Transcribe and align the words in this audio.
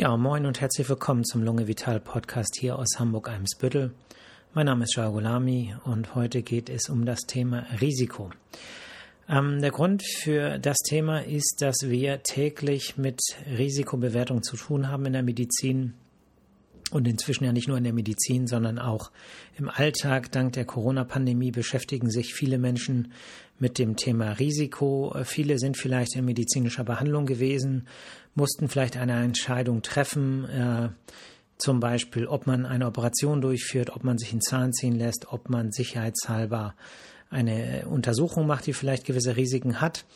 Ja, 0.00 0.16
moin 0.16 0.46
und 0.46 0.62
herzlich 0.62 0.88
willkommen 0.88 1.24
zum 1.26 1.42
Lunge 1.42 1.68
Vital 1.68 2.00
Podcast 2.00 2.56
hier 2.58 2.78
aus 2.78 2.98
Hamburg-Eimsbüttel. 2.98 3.92
Mein 4.54 4.64
Name 4.64 4.84
ist 4.84 4.94
Shagulami 4.94 5.74
und 5.84 6.14
heute 6.14 6.40
geht 6.40 6.70
es 6.70 6.88
um 6.88 7.04
das 7.04 7.26
Thema 7.26 7.66
Risiko. 7.82 8.30
Ähm, 9.28 9.60
der 9.60 9.70
Grund 9.70 10.02
für 10.02 10.58
das 10.58 10.78
Thema 10.78 11.22
ist, 11.22 11.56
dass 11.60 11.76
wir 11.82 12.22
täglich 12.22 12.96
mit 12.96 13.20
Risikobewertung 13.58 14.42
zu 14.42 14.56
tun 14.56 14.88
haben 14.88 15.04
in 15.04 15.12
der 15.12 15.22
Medizin 15.22 15.92
und 16.90 17.06
inzwischen 17.06 17.44
ja 17.44 17.52
nicht 17.52 17.68
nur 17.68 17.78
in 17.78 17.84
der 17.84 17.92
Medizin, 17.92 18.46
sondern 18.46 18.78
auch 18.78 19.10
im 19.56 19.68
Alltag. 19.68 20.32
Dank 20.32 20.52
der 20.54 20.64
Corona-Pandemie 20.64 21.50
beschäftigen 21.50 22.10
sich 22.10 22.34
viele 22.34 22.58
Menschen 22.58 23.12
mit 23.58 23.78
dem 23.78 23.96
Thema 23.96 24.32
Risiko. 24.32 25.14
Viele 25.24 25.58
sind 25.58 25.76
vielleicht 25.76 26.16
in 26.16 26.24
medizinischer 26.24 26.84
Behandlung 26.84 27.26
gewesen, 27.26 27.86
mussten 28.34 28.68
vielleicht 28.68 28.96
eine 28.96 29.22
Entscheidung 29.22 29.82
treffen, 29.82 30.44
äh, 30.46 30.88
zum 31.58 31.78
Beispiel, 31.78 32.26
ob 32.26 32.46
man 32.46 32.64
eine 32.64 32.86
Operation 32.86 33.42
durchführt, 33.42 33.90
ob 33.90 34.02
man 34.02 34.16
sich 34.16 34.32
einen 34.32 34.40
Zahn 34.40 34.72
ziehen 34.72 34.94
lässt, 34.94 35.26
ob 35.30 35.50
man 35.50 35.72
sicherheitshalber 35.72 36.74
eine 37.28 37.86
Untersuchung 37.86 38.46
macht, 38.46 38.66
die 38.66 38.72
vielleicht 38.72 39.04
gewisse 39.04 39.36
Risiken 39.36 39.80
hat. 39.80 40.06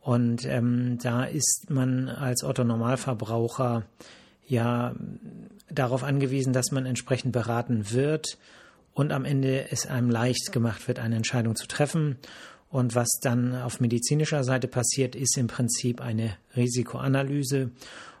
Und 0.00 0.44
ähm, 0.46 0.98
da 1.02 1.24
ist 1.24 1.66
man 1.68 2.08
als 2.08 2.44
Otto 2.44 2.64
Normalverbraucher 2.64 3.84
ja 4.50 4.94
darauf 5.70 6.02
angewiesen, 6.02 6.52
dass 6.52 6.72
man 6.72 6.84
entsprechend 6.84 7.32
beraten 7.32 7.90
wird 7.92 8.38
und 8.92 9.12
am 9.12 9.24
Ende 9.24 9.70
es 9.70 9.86
einem 9.86 10.10
leicht 10.10 10.52
gemacht 10.52 10.88
wird, 10.88 10.98
eine 10.98 11.16
Entscheidung 11.16 11.56
zu 11.56 11.66
treffen. 11.66 12.18
Und 12.68 12.94
was 12.94 13.08
dann 13.22 13.54
auf 13.54 13.80
medizinischer 13.80 14.44
Seite 14.44 14.68
passiert, 14.68 15.16
ist 15.16 15.36
im 15.36 15.48
Prinzip 15.48 16.00
eine 16.00 16.36
Risikoanalyse 16.54 17.70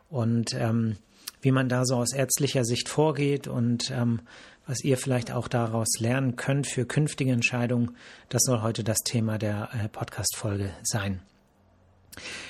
und 0.08 0.54
ähm, 0.54 0.96
wie 1.40 1.52
man 1.52 1.68
da 1.68 1.84
so 1.84 1.96
aus 1.96 2.12
ärztlicher 2.12 2.64
Sicht 2.64 2.88
vorgeht 2.88 3.46
und 3.46 3.90
ähm, 3.90 4.20
was 4.66 4.84
ihr 4.84 4.98
vielleicht 4.98 5.32
auch 5.32 5.48
daraus 5.48 5.98
lernen 5.98 6.36
könnt 6.36 6.66
für 6.66 6.84
künftige 6.84 7.32
Entscheidungen, 7.32 7.96
das 8.28 8.42
soll 8.42 8.62
heute 8.62 8.84
das 8.84 8.98
Thema 8.98 9.38
der 9.38 9.68
äh, 9.72 9.88
Podcast-Folge 9.88 10.70
sein. 10.82 11.20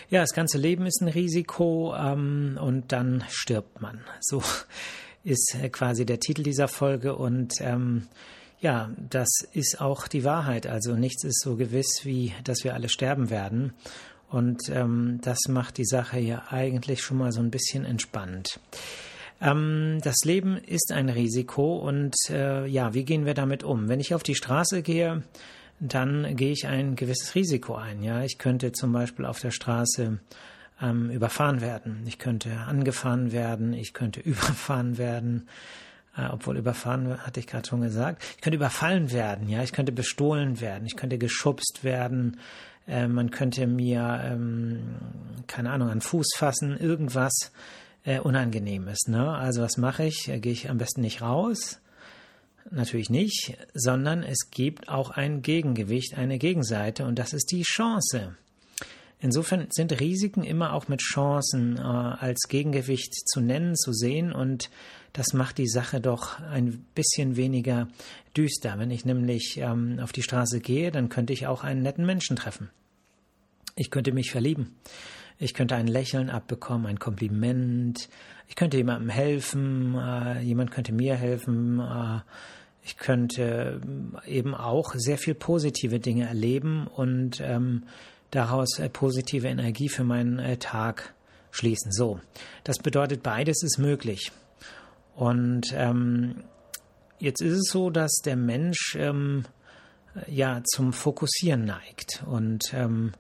Ja, 0.09 0.21
das 0.21 0.33
ganze 0.33 0.59
Leben 0.59 0.87
ist 0.87 1.01
ein 1.03 1.09
Risiko 1.09 1.95
ähm, 1.97 2.59
und 2.61 2.93
dann 2.93 3.25
stirbt 3.29 3.81
man. 3.81 4.01
So 4.21 4.43
ist 5.25 5.55
äh, 5.61 5.69
quasi 5.69 6.07
der 6.07 6.21
Titel 6.21 6.43
dieser 6.43 6.69
Folge 6.69 7.17
und 7.17 7.55
ähm, 7.61 8.07
ja, 8.61 8.91
das 8.97 9.29
ist 9.53 9.81
auch 9.81 10.07
die 10.07 10.25
Wahrheit. 10.25 10.67
Also 10.67 10.95
nichts 10.95 11.25
ist 11.25 11.41
so 11.41 11.57
gewiss, 11.57 12.01
wie 12.05 12.33
dass 12.45 12.63
wir 12.63 12.75
alle 12.75 12.89
sterben 12.89 13.31
werden. 13.31 13.73
Und 14.29 14.69
ähm, 14.69 15.19
das 15.23 15.39
macht 15.49 15.79
die 15.79 15.87
Sache 15.87 16.21
ja 16.21 16.45
eigentlich 16.51 17.03
schon 17.03 17.19
mal 17.19 17.33
so 17.33 17.41
ein 17.41 17.51
bisschen 17.51 17.85
entspannt. 17.85 18.61
Ähm, 19.41 19.99
das 20.03 20.17
Leben 20.25 20.57
ist 20.59 20.93
ein 20.93 21.09
Risiko 21.09 21.79
und 21.79 22.15
äh, 22.29 22.67
ja, 22.67 22.95
wie 22.95 23.05
gehen 23.05 23.25
wir 23.27 23.35
damit 23.35 23.65
um? 23.65 23.89
Wenn 23.89 24.01
ich 24.01 24.15
auf 24.15 24.23
die 24.23 24.35
Straße 24.35 24.83
gehe, 24.83 25.23
dann 25.81 26.37
gehe 26.37 26.53
ich 26.53 26.67
ein 26.67 26.95
gewisses 26.95 27.35
Risiko 27.35 27.75
ein. 27.75 28.03
Ja, 28.03 28.23
ich 28.23 28.37
könnte 28.39 28.73
zum 28.73 28.93
Beispiel 28.93 29.25
auf 29.25 29.41
der 29.41 29.51
Straße 29.51 30.19
ähm, 30.83 31.11
überfahren 31.11 31.63
werden. 31.63 32.03
Ich 32.07 32.19
könnte 32.19 32.55
angefahren 32.67 33.33
werden. 33.33 33.73
Ich 33.73 33.95
könnte 33.95 34.21
überfahren 34.25 34.99
werden. 34.99 35.49
Äh, 36.17 36.29
obwohl 36.31 36.59
überfahren 36.59 37.19
hatte 37.25 37.41
ich 37.41 37.47
gerade 37.47 37.67
schon 37.67 37.81
gesagt. 37.81 38.23
Ich 38.37 38.43
könnte 38.43 38.57
überfallen 38.57 39.11
werden. 39.11 39.49
Ja, 39.49 39.63
ich 39.63 39.73
könnte 39.73 39.93
bestohlen 39.93 40.61
werden. 40.61 40.85
Ich 40.87 40.97
könnte 40.97 41.17
geschubst 41.17 41.83
werden. 41.83 42.39
Äh, 42.87 43.09
man 43.09 43.31
könnte 43.31 43.67
mir 43.67 44.21
ähm, 44.23 44.97
keine 45.47 45.71
Ahnung 45.71 45.89
an 45.89 46.03
Fuß 46.03 46.35
fassen. 46.37 46.77
Irgendwas 46.77 47.53
äh, 48.05 48.21
Unangenehmes. 48.21 49.07
Ne? 49.07 49.35
Also 49.35 49.63
was 49.63 49.79
mache 49.79 50.05
ich? 50.05 50.29
Äh, 50.29 50.41
gehe 50.41 50.53
ich 50.53 50.69
am 50.69 50.77
besten 50.77 51.01
nicht 51.01 51.23
raus 51.23 51.81
Natürlich 52.71 53.11
nicht, 53.11 53.57
sondern 53.75 54.23
es 54.23 54.51
gibt 54.51 54.89
auch 54.89 55.11
ein 55.11 55.43
Gegengewicht, 55.43 56.17
eine 56.17 56.39
Gegenseite 56.39 57.05
und 57.05 57.19
das 57.19 57.33
ist 57.33 57.51
die 57.51 57.63
Chance. 57.63 58.37
Insofern 59.19 59.67
sind 59.71 60.01
Risiken 60.01 60.45
immer 60.45 60.73
auch 60.73 60.89
mit 60.89 61.01
Chancen 61.01 61.77
äh, 61.77 61.81
als 61.81 62.49
Gegengewicht 62.49 63.13
zu 63.29 63.41
nennen, 63.41 63.77
zu 63.77 63.93
sehen 63.93 64.33
und 64.33 64.71
das 65.13 65.33
macht 65.33 65.59
die 65.59 65.69
Sache 65.69 66.01
doch 66.01 66.41
ein 66.41 66.87
bisschen 66.95 67.37
weniger 67.37 67.89
düster. 68.37 68.79
Wenn 68.79 68.91
ich 68.91 69.05
nämlich 69.05 69.59
ähm, 69.59 69.99
auf 70.01 70.13
die 70.13 70.23
Straße 70.23 70.61
gehe, 70.61 70.91
dann 70.91 71.09
könnte 71.09 71.33
ich 71.33 71.47
auch 71.47 71.65
einen 71.65 71.83
netten 71.83 72.07
Menschen 72.07 72.37
treffen. 72.37 72.71
Ich 73.77 73.91
könnte 73.91 74.13
mich 74.13 74.31
verlieben. 74.31 74.77
Ich 75.43 75.55
könnte 75.55 75.75
ein 75.75 75.87
Lächeln 75.87 76.29
abbekommen, 76.29 76.87
ein 76.87 76.99
Kompliment. 76.99 78.11
Ich 78.47 78.57
könnte 78.57 78.77
jemandem 78.77 79.09
helfen. 79.09 79.95
Äh, 79.95 80.43
jemand 80.43 80.71
könnte 80.71 80.93
mir 80.93 81.17
helfen. 81.17 81.81
Äh, 81.81 82.21
ich 82.85 82.99
könnte 82.99 83.81
äh, 84.27 84.31
eben 84.31 84.55
auch 84.55 84.93
sehr 84.95 85.17
viel 85.17 85.35
positive 85.35 85.99
Dinge 85.99 86.27
erleben 86.27 86.87
und 86.87 87.41
ähm, 87.41 87.85
daraus 88.31 88.81
positive 88.93 89.49
Energie 89.49 89.89
für 89.89 90.05
meinen 90.05 90.59
Tag 90.59 91.15
schließen. 91.51 91.91
So, 91.91 92.21
das 92.63 92.77
bedeutet, 92.77 93.23
beides 93.23 93.63
ist 93.63 93.79
möglich. 93.79 94.33
Und 95.17 95.73
ähm, 95.75 96.45
jetzt 97.19 97.41
ist 97.41 97.55
es 97.55 97.73
so, 97.73 97.89
dass 97.89 98.13
der 98.25 98.37
Mensch 98.37 98.95
ähm, 98.95 99.47
ja 100.29 100.61
zum 100.65 100.93
Fokussieren 100.93 101.65
neigt. 101.65 102.23
Und 102.27 102.75
ähm, 102.75 103.13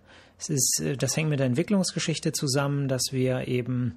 ist, 0.48 0.82
das 0.98 1.16
hängt 1.16 1.30
mit 1.30 1.40
der 1.40 1.46
Entwicklungsgeschichte 1.46 2.32
zusammen, 2.32 2.88
dass 2.88 3.12
wir 3.12 3.48
eben 3.48 3.96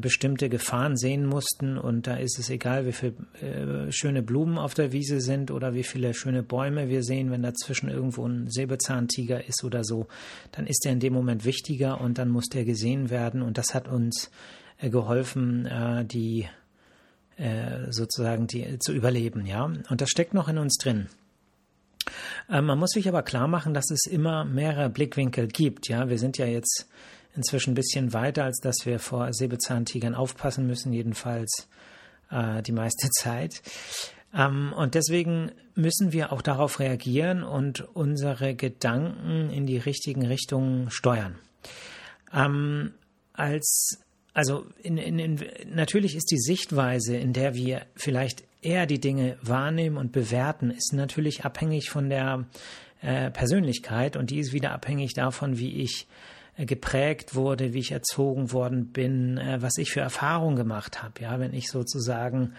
bestimmte 0.00 0.48
Gefahren 0.48 0.96
sehen 0.96 1.26
mussten. 1.26 1.78
Und 1.78 2.06
da 2.06 2.16
ist 2.16 2.38
es 2.38 2.50
egal, 2.50 2.86
wie 2.86 2.92
viele 2.92 3.14
äh, 3.40 3.92
schöne 3.92 4.22
Blumen 4.22 4.58
auf 4.58 4.74
der 4.74 4.92
Wiese 4.92 5.20
sind 5.20 5.50
oder 5.50 5.74
wie 5.74 5.84
viele 5.84 6.14
schöne 6.14 6.42
Bäume 6.42 6.88
wir 6.88 7.02
sehen, 7.02 7.30
wenn 7.30 7.42
dazwischen 7.42 7.88
irgendwo 7.88 8.26
ein 8.26 8.48
Säbelzahntiger 8.48 9.46
ist 9.46 9.64
oder 9.64 9.84
so, 9.84 10.06
dann 10.52 10.66
ist 10.66 10.84
er 10.86 10.92
in 10.92 11.00
dem 11.00 11.12
Moment 11.12 11.44
wichtiger 11.44 12.00
und 12.00 12.18
dann 12.18 12.30
muss 12.30 12.46
der 12.46 12.64
gesehen 12.64 13.10
werden. 13.10 13.42
Und 13.42 13.58
das 13.58 13.74
hat 13.74 13.88
uns 13.88 14.30
äh, 14.78 14.90
geholfen, 14.90 15.66
äh, 15.66 16.04
die 16.04 16.46
äh, 17.36 17.90
sozusagen 17.90 18.46
die 18.46 18.78
zu 18.78 18.92
überleben, 18.92 19.46
ja. 19.46 19.64
Und 19.64 20.00
das 20.00 20.10
steckt 20.10 20.34
noch 20.34 20.48
in 20.48 20.58
uns 20.58 20.76
drin. 20.76 21.08
Äh, 22.48 22.60
man 22.60 22.78
muss 22.78 22.90
sich 22.90 23.08
aber 23.08 23.22
klar 23.22 23.48
machen, 23.48 23.74
dass 23.74 23.90
es 23.90 24.06
immer 24.06 24.44
mehrere 24.44 24.90
Blickwinkel 24.90 25.48
gibt. 25.48 25.88
Ja, 25.88 26.08
wir 26.08 26.18
sind 26.18 26.38
ja 26.38 26.46
jetzt 26.46 26.86
inzwischen 27.36 27.72
ein 27.72 27.74
bisschen 27.74 28.12
weiter, 28.12 28.44
als 28.44 28.60
dass 28.60 28.84
wir 28.84 28.98
vor 28.98 29.32
Säbelzahntigern 29.32 30.14
aufpassen 30.14 30.66
müssen, 30.66 30.92
jedenfalls 30.92 31.68
äh, 32.30 32.62
die 32.62 32.72
meiste 32.72 33.10
Zeit. 33.12 33.62
Ähm, 34.34 34.72
und 34.76 34.94
deswegen 34.94 35.52
müssen 35.74 36.12
wir 36.12 36.32
auch 36.32 36.42
darauf 36.42 36.80
reagieren 36.80 37.42
und 37.42 37.80
unsere 37.94 38.54
Gedanken 38.54 39.50
in 39.50 39.66
die 39.66 39.78
richtigen 39.78 40.26
Richtungen 40.26 40.90
steuern. 40.90 41.38
Ähm, 42.32 42.94
als 43.32 43.98
also 44.34 44.66
in, 44.82 44.98
in, 44.98 45.20
in, 45.20 45.40
natürlich 45.72 46.16
ist 46.16 46.30
die 46.32 46.40
Sichtweise, 46.40 47.16
in 47.16 47.32
der 47.32 47.54
wir 47.54 47.86
vielleicht 47.94 48.42
eher 48.64 48.86
die 48.86 49.00
Dinge 49.00 49.36
wahrnehmen 49.42 49.96
und 49.96 50.12
bewerten, 50.12 50.70
ist 50.70 50.92
natürlich 50.92 51.44
abhängig 51.44 51.90
von 51.90 52.08
der 52.08 52.46
äh, 53.02 53.30
Persönlichkeit 53.30 54.16
und 54.16 54.30
die 54.30 54.38
ist 54.38 54.52
wieder 54.52 54.72
abhängig 54.72 55.14
davon, 55.14 55.58
wie 55.58 55.82
ich 55.82 56.06
äh, 56.56 56.66
geprägt 56.66 57.34
wurde, 57.34 57.74
wie 57.74 57.80
ich 57.80 57.92
erzogen 57.92 58.52
worden 58.52 58.92
bin, 58.92 59.38
äh, 59.38 59.60
was 59.60 59.76
ich 59.78 59.90
für 59.92 60.00
Erfahrungen 60.00 60.56
gemacht 60.56 61.02
habe. 61.02 61.20
Ja, 61.20 61.38
wenn 61.40 61.52
ich 61.52 61.68
sozusagen 61.68 62.54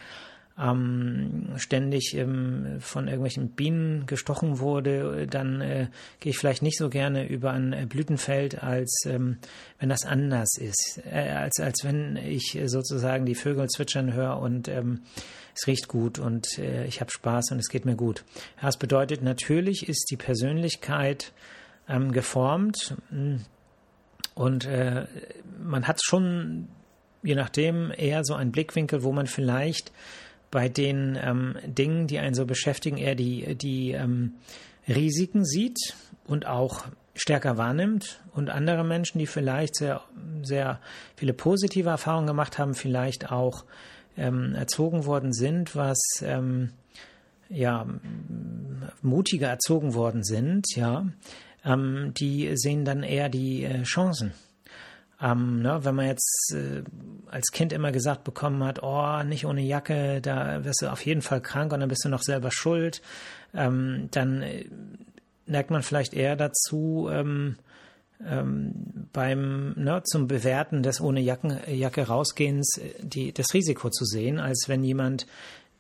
ähm, 0.57 1.49
ständig 1.57 2.15
ähm, 2.15 2.77
von 2.79 3.07
irgendwelchen 3.07 3.49
Bienen 3.49 4.05
gestochen 4.05 4.59
wurde, 4.59 5.27
dann 5.27 5.61
äh, 5.61 5.87
gehe 6.19 6.31
ich 6.31 6.37
vielleicht 6.37 6.61
nicht 6.61 6.77
so 6.77 6.89
gerne 6.89 7.27
über 7.27 7.51
ein 7.51 7.73
äh, 7.73 7.85
Blütenfeld, 7.87 8.63
als 8.63 9.03
ähm, 9.05 9.37
wenn 9.79 9.89
das 9.89 10.05
anders 10.05 10.57
ist, 10.57 11.01
äh, 11.11 11.29
als 11.29 11.59
als 11.59 11.83
wenn 11.83 12.15
ich 12.15 12.57
sozusagen 12.65 13.25
die 13.25 13.35
Vögel 13.35 13.67
zwitschern 13.67 14.13
höre 14.13 14.39
und 14.39 14.67
ähm, 14.69 15.01
es 15.55 15.67
riecht 15.67 15.87
gut 15.87 16.19
und 16.19 16.57
äh, 16.57 16.85
ich 16.85 17.01
habe 17.01 17.11
Spaß 17.11 17.51
und 17.51 17.59
es 17.59 17.69
geht 17.69 17.85
mir 17.85 17.95
gut. 17.95 18.23
Das 18.61 18.77
bedeutet 18.77 19.21
natürlich 19.21 19.87
ist 19.87 20.07
die 20.09 20.17
Persönlichkeit 20.17 21.33
ähm, 21.87 22.11
geformt. 22.11 22.95
Hm, 23.09 23.41
und 24.33 24.65
äh, 24.65 25.05
man 25.63 25.87
hat 25.87 26.01
schon, 26.03 26.67
je 27.23 27.35
nachdem, 27.35 27.91
eher 27.95 28.23
so 28.23 28.35
einen 28.35 28.51
Blickwinkel, 28.51 29.03
wo 29.03 29.13
man 29.13 29.27
vielleicht 29.27 29.93
bei 30.55 30.69
den 30.69 31.19
ähm, 31.21 31.57
Dingen, 31.65 32.07
die 32.07 32.17
einen 32.17 32.33
so 32.33 32.45
beschäftigen, 32.45 32.95
eher 32.95 33.15
die, 33.15 33.55
die 33.55 33.91
ähm, 33.91 34.35
Risiken 34.87 35.43
sieht 35.43 35.77
und 36.27 36.45
auch 36.45 36.85
stärker 37.13 37.57
wahrnimmt 37.57 38.21
und 38.33 38.49
andere 38.49 38.85
Menschen, 38.85 39.19
die 39.19 39.27
vielleicht 39.27 39.75
sehr, 39.75 40.01
sehr 40.43 40.79
viele 41.17 41.33
positive 41.33 41.89
Erfahrungen 41.89 42.27
gemacht 42.27 42.57
haben, 42.57 42.73
vielleicht 42.73 43.33
auch 43.33 43.65
ähm, 44.15 44.55
erzogen 44.55 45.05
worden 45.05 45.33
sind, 45.33 45.75
was 45.75 45.99
ähm, 46.21 46.69
ja 47.49 47.85
mutiger 49.01 49.49
erzogen 49.49 49.93
worden 49.93 50.23
sind, 50.23 50.67
ja, 50.77 51.05
ähm, 51.65 52.13
die 52.15 52.55
sehen 52.55 52.85
dann 52.85 53.03
eher 53.03 53.27
die 53.27 53.65
äh, 53.65 53.83
Chancen. 53.83 54.31
Ähm, 55.21 55.61
ne, 55.61 55.79
wenn 55.83 55.95
man 55.95 56.07
jetzt 56.07 56.53
äh, 56.53 56.83
als 57.31 57.51
Kind 57.51 57.71
immer 57.71 57.91
gesagt 57.91 58.25
bekommen 58.25 58.63
hat, 58.63 58.83
oh, 58.83 59.23
nicht 59.23 59.45
ohne 59.45 59.61
Jacke, 59.61 60.19
da 60.21 60.65
wirst 60.65 60.81
du 60.81 60.91
auf 60.91 61.05
jeden 61.05 61.21
Fall 61.21 61.41
krank 61.41 61.71
und 61.71 61.79
dann 61.79 61.89
bist 61.89 62.03
du 62.03 62.09
noch 62.09 62.21
selber 62.21 62.51
schuld, 62.51 63.01
ähm, 63.53 64.09
dann 64.11 64.41
äh, 64.41 64.65
neigt 65.45 65.71
man 65.71 65.83
vielleicht 65.83 66.13
eher 66.13 66.35
dazu, 66.35 67.07
ähm, 67.09 67.55
ähm, 68.25 69.07
beim 69.11 69.73
ne, 69.75 70.01
zum 70.03 70.27
Bewerten 70.27 70.83
des 70.83 71.01
ohne 71.01 71.19
Jacken, 71.19 71.57
Jacke 71.67 72.07
rausgehens 72.07 72.77
äh, 72.77 72.93
die, 73.01 73.33
das 73.33 73.53
Risiko 73.53 73.89
zu 73.89 74.05
sehen, 74.05 74.39
als 74.39 74.65
wenn 74.67 74.83
jemand, 74.83 75.27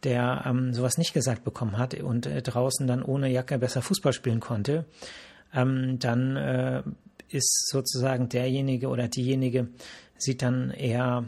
der 0.03 0.43
ähm, 0.45 0.73
sowas 0.73 0.97
nicht 0.97 1.13
gesagt 1.13 1.43
bekommen 1.43 1.77
hat 1.77 1.93
und 1.95 2.25
äh, 2.25 2.41
draußen 2.41 2.87
dann 2.87 3.03
ohne 3.03 3.29
Jacke 3.29 3.57
besser 3.57 3.81
Fußball 3.81 4.13
spielen 4.13 4.39
konnte, 4.39 4.85
ähm, 5.53 5.97
dann 5.99 6.35
äh, 6.35 6.83
ist 7.29 7.67
sozusagen 7.69 8.29
derjenige 8.29 8.87
oder 8.87 9.07
diejenige 9.07 9.69
sieht 10.17 10.41
dann 10.41 10.71
eher 10.71 11.25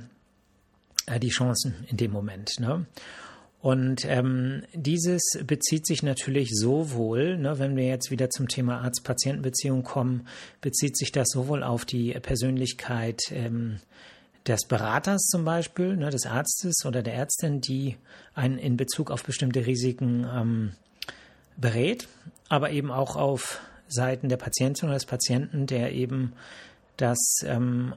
äh, 1.07 1.19
die 1.19 1.29
Chancen 1.29 1.75
in 1.89 1.97
dem 1.97 2.11
Moment. 2.11 2.59
Ne? 2.59 2.85
Und 3.59 4.05
ähm, 4.05 4.63
dieses 4.73 5.23
bezieht 5.45 5.87
sich 5.87 6.03
natürlich 6.03 6.51
sowohl, 6.53 7.37
ne, 7.37 7.57
wenn 7.59 7.75
wir 7.75 7.85
jetzt 7.85 8.11
wieder 8.11 8.29
zum 8.29 8.47
Thema 8.47 8.81
Arzt-Patienten-Beziehung 8.81 9.83
kommen, 9.83 10.27
bezieht 10.61 10.95
sich 10.95 11.11
das 11.11 11.27
sowohl 11.29 11.63
auf 11.63 11.83
die 11.83 12.13
Persönlichkeit 12.13 13.19
ähm, 13.31 13.79
des 14.45 14.67
Beraters 14.67 15.23
zum 15.23 15.43
Beispiel, 15.43 15.97
ne, 15.97 16.11
des 16.11 16.25
Arztes 16.25 16.85
oder 16.85 17.01
der 17.01 17.15
Ärztin, 17.15 17.59
die 17.59 17.97
einen 18.35 18.59
in 18.59 18.77
Bezug 18.77 19.09
auf 19.09 19.23
bestimmte 19.23 19.65
Risiken 19.65 20.25
ähm, 20.31 20.71
berät, 21.57 22.07
aber 22.49 22.69
eben 22.69 22.91
auch 22.91 23.15
auf 23.15 23.59
Seiten 23.87 24.29
der 24.29 24.37
Patientin 24.37 24.89
oder 24.89 24.95
des 24.95 25.05
Patienten, 25.05 25.65
der 25.65 25.93
eben 25.93 26.33
das 26.97 27.17
ähm, 27.43 27.93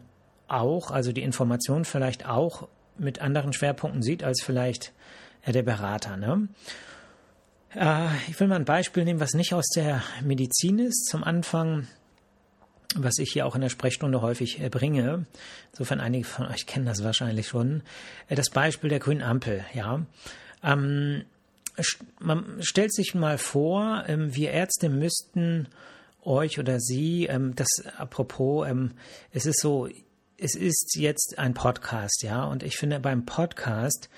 auch, 0.48 0.90
also 0.90 1.12
die 1.12 1.22
Information 1.22 1.84
vielleicht 1.84 2.26
auch 2.26 2.68
mit 2.98 3.20
anderen 3.20 3.52
Schwerpunkten 3.52 4.02
sieht 4.02 4.22
als 4.22 4.42
vielleicht 4.42 4.92
äh, 5.42 5.52
der 5.52 5.62
Berater. 5.62 6.16
Ne? 6.16 6.48
Äh, 7.74 8.08
ich 8.28 8.38
will 8.38 8.48
mal 8.48 8.56
ein 8.56 8.64
Beispiel 8.64 9.04
nehmen, 9.04 9.20
was 9.20 9.34
nicht 9.34 9.54
aus 9.54 9.68
der 9.74 10.02
Medizin 10.22 10.78
ist. 10.78 11.06
Zum 11.06 11.24
Anfang, 11.24 11.86
was 12.94 13.18
ich 13.18 13.32
hier 13.32 13.46
auch 13.46 13.54
in 13.54 13.60
der 13.60 13.68
Sprechstunde 13.68 14.20
häufig 14.20 14.60
äh, 14.60 14.68
bringe. 14.68 15.26
Insofern 15.72 16.00
einige 16.00 16.26
von 16.26 16.46
euch 16.46 16.66
kennen 16.66 16.86
das 16.86 17.04
wahrscheinlich 17.04 17.48
schon. 17.48 17.82
Äh, 18.28 18.34
das 18.34 18.50
Beispiel 18.50 18.90
der 18.90 18.98
grünen 18.98 19.22
Ampel. 19.22 19.64
Ja. 19.74 20.04
Ähm, 20.62 21.24
man 22.20 22.58
stellt 22.60 22.92
sich 22.92 23.14
mal 23.14 23.38
vor, 23.38 24.04
ähm, 24.06 24.34
wir 24.34 24.50
Ärzte 24.50 24.88
müssten 24.88 25.68
euch 26.22 26.58
oder 26.58 26.80
Sie, 26.80 27.26
ähm, 27.26 27.54
das 27.54 27.68
apropos, 27.96 28.68
ähm, 28.68 28.92
es 29.32 29.46
ist 29.46 29.60
so, 29.60 29.88
es 30.36 30.54
ist 30.54 30.96
jetzt 30.96 31.38
ein 31.38 31.54
Podcast, 31.54 32.22
ja, 32.22 32.44
und 32.44 32.62
ich 32.62 32.76
finde 32.76 33.00
beim 33.00 33.26
Podcast 33.26 34.08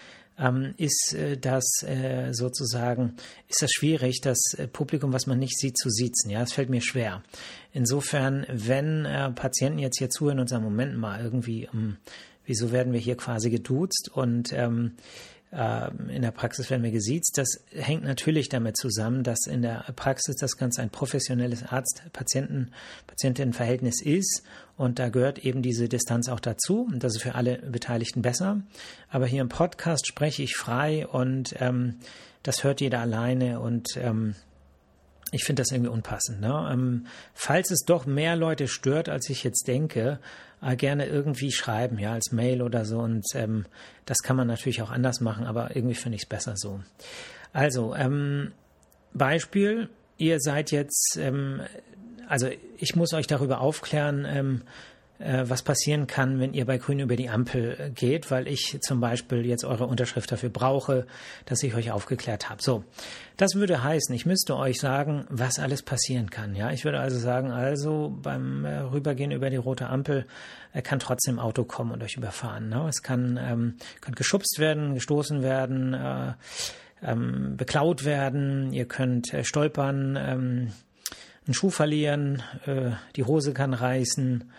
ist 0.77 1.15
äh, 1.15 1.37
das 1.37 1.65
äh, 1.83 2.33
sozusagen, 2.33 3.15
ist 3.49 3.63
das 3.63 3.71
schwierig, 3.71 4.21
das 4.23 4.39
äh, 4.57 4.67
Publikum, 4.67 5.13
was 5.13 5.27
man 5.27 5.39
nicht 5.39 5.59
sieht, 5.59 5.77
zu 5.77 5.89
siezen, 5.91 6.31
ja, 6.31 6.43
es 6.43 6.53
fällt 6.53 6.71
mir 6.71 6.81
schwer. 6.81 7.23
Insofern, 7.73 8.47
wenn 8.49 9.05
Patienten 9.35 9.79
jetzt 9.79 9.99
hier 9.99 10.11
zuhören 10.11 10.41
und 10.41 10.49
sagen, 10.49 10.65
Moment 10.65 10.97
mal, 10.97 11.23
irgendwie, 11.23 11.69
wieso 12.45 12.73
werden 12.73 12.93
wir 12.93 13.01
hier 13.01 13.17
quasi 13.17 13.51
geduzt 13.51 14.11
und 14.13 14.53
ähm, 14.53 14.97
in 15.53 16.23
der 16.23 16.31
Praxis 16.31 16.71
werden 16.71 16.83
wir 16.83 16.93
gesiezt. 16.93 17.37
Das 17.37 17.63
hängt 17.73 18.05
natürlich 18.05 18.49
damit 18.49 18.79
zusammen, 18.79 19.23
dass 19.23 19.47
in 19.47 19.61
der 19.61 19.85
Praxis 19.95 20.37
das 20.37 20.57
Ganze 20.57 20.81
ein 20.81 20.89
professionelles 20.89 21.63
Arzt-Patienten-Patientinnen-Verhältnis 21.65 24.01
ist 24.03 24.45
und 24.79 24.99
da 24.99 25.11
gehört 25.11 25.41
eben 25.41 25.61
diese 25.61 25.91
Distanz 25.91 26.31
auch 26.31 26.41
dazu 26.41 26.89
und 26.91 27.05
das 27.05 27.17
ist 27.17 27.23
für 27.23 27.35
alle 27.35 27.59
Beteiligten 27.59 28.23
besser. 28.23 28.63
Aber 29.11 29.27
hier 29.27 29.43
im 29.43 29.51
Podcast 29.51 30.07
spreche 30.07 30.43
ich 30.43 30.57
frei 30.57 31.07
und 31.07 31.55
ähm, 31.61 31.97
das 32.43 32.65
hört 32.65 32.81
jeder 32.81 33.01
alleine 33.01 33.61
und 33.61 33.99
ähm, 33.99 34.35
ich 35.33 35.45
finde 35.45 35.63
das 35.63 35.73
irgendwie 35.73 35.91
unpassend. 35.91 36.41
Ne? 36.41 36.71
Ähm, 36.73 37.07
falls 37.35 37.71
es 37.71 37.81
doch 37.85 38.07
mehr 38.07 38.37
Leute 38.37 38.69
stört, 38.69 39.09
als 39.09 39.29
ich 39.31 39.43
jetzt 39.43 39.67
denke, 39.67 40.21
äh, 40.61 40.77
gerne 40.77 41.07
irgendwie 41.07 41.51
schreiben, 41.51 41.99
ja, 41.99 42.13
als 42.13 42.31
Mail 42.33 42.63
oder 42.63 42.85
so. 42.85 42.99
Und 43.01 43.25
ähm, 43.35 43.65
das 44.05 44.19
kann 44.19 44.37
man 44.37 44.47
natürlich 44.47 44.83
auch 44.83 44.91
anders 44.91 45.21
machen, 45.21 45.47
aber 45.47 45.75
irgendwie 45.75 45.95
finde 45.97 46.17
ich 46.17 46.23
es 46.23 46.29
besser 46.29 46.55
so. 46.57 46.81
Also, 47.53 47.95
ähm, 47.95 48.53
Beispiel, 49.15 49.89
ihr 50.19 50.39
seid 50.39 50.71
jetzt, 50.71 51.19
ähm, 51.19 51.63
also 52.29 52.49
ich 52.77 52.95
muss 52.95 53.13
euch 53.15 53.27
darüber 53.27 53.61
aufklären, 53.61 54.27
ähm, 54.29 54.63
äh, 54.63 54.67
was 55.19 55.63
passieren 55.63 56.07
kann, 56.07 56.41
wenn 56.41 56.53
ihr 56.53 56.65
bei 56.65 56.79
Grün 56.79 56.99
über 56.99 57.17
die 57.17 57.29
Ampel 57.29 57.77
äh, 57.79 57.91
geht, 57.91 58.31
weil 58.31 58.49
ich 58.49 58.79
zum 58.81 59.01
Beispiel 59.01 59.47
jetzt 59.47 59.65
eure 59.65 59.87
Unterschrift 59.87 60.33
dafür 60.33 60.49
brauche, 60.49 61.07
dass 61.47 61.63
ich 61.63 61.75
euch 61.75 61.93
aufgeklärt 61.93 62.51
habe. 62.51 62.63
So, 62.63 62.85
das 63.37 63.55
würde 63.55 63.85
heißen, 63.85 64.15
ich 64.15 64.27
müsste 64.27 64.57
euch 64.57 64.81
sagen, 64.81 65.27
was 65.29 65.59
alles 65.59 65.83
passieren 65.83 66.31
kann. 66.31 66.57
Ja, 66.57 66.73
ich 66.73 66.85
würde 66.85 66.99
also 66.99 67.19
sagen, 67.19 67.51
also 67.53 68.13
beim 68.23 68.65
äh, 68.65 68.79
Rübergehen 68.79 69.31
über 69.31 69.51
die 69.51 69.57
rote 69.57 69.89
Ampel 69.89 70.27
kann 70.83 70.99
trotzdem 70.99 71.39
Auto 71.39 71.65
kommen 71.65 71.93
und 71.93 72.03
euch 72.03 72.17
überfahren. 72.17 72.71
Ne? 72.71 72.87
Es 72.89 73.03
kann, 73.03 73.39
ähm, 73.41 73.75
kann 74.01 74.15
geschubst 74.15 74.59
werden, 74.59 74.95
gestoßen 74.95 75.43
werden, 75.43 75.93
äh, 75.93 76.33
ähm, 77.03 77.57
beklaut 77.57 78.05
werden. 78.05 78.73
Ihr 78.73 78.87
könnt 78.87 79.35
äh, 79.35 79.45
stolpern. 79.45 80.17
Ähm, 80.19 80.73
einen 81.47 81.55
Schuh 81.55 81.71
verlieren, 81.71 82.43
äh, 82.67 82.93
die 83.17 83.25
Hose 83.25 83.53
kann 83.53 83.75
reißen, 83.75 84.51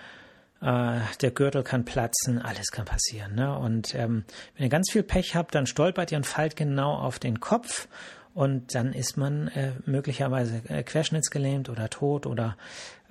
äh, 0.64 1.02
der 1.22 1.32
Gürtel 1.32 1.64
kann 1.64 1.86
platzen, 1.86 2.42
alles 2.42 2.72
kann 2.72 2.86
passieren. 2.86 3.36
Ne? 3.36 3.58
Und 3.58 3.94
ähm, 3.96 4.24
wenn 4.56 4.64
ihr 4.64 4.70
ganz 4.70 4.90
viel 4.92 5.04
Pech 5.04 5.36
habt, 5.36 5.54
dann 5.56 5.66
stolpert 5.68 6.12
ihr 6.12 6.18
und 6.18 6.26
fallt 6.26 6.56
genau 6.56 6.94
auf 6.94 7.20
den 7.20 7.40
Kopf 7.40 7.88
und 8.34 8.74
dann 8.74 8.94
ist 8.94 9.18
man 9.18 9.50
äh, 9.50 9.74
möglicherweise 9.86 10.62
äh, 10.70 10.84
querschnittsgelähmt 10.84 11.70
oder 11.70 11.90
tot 11.90 12.26
oder 12.26 12.58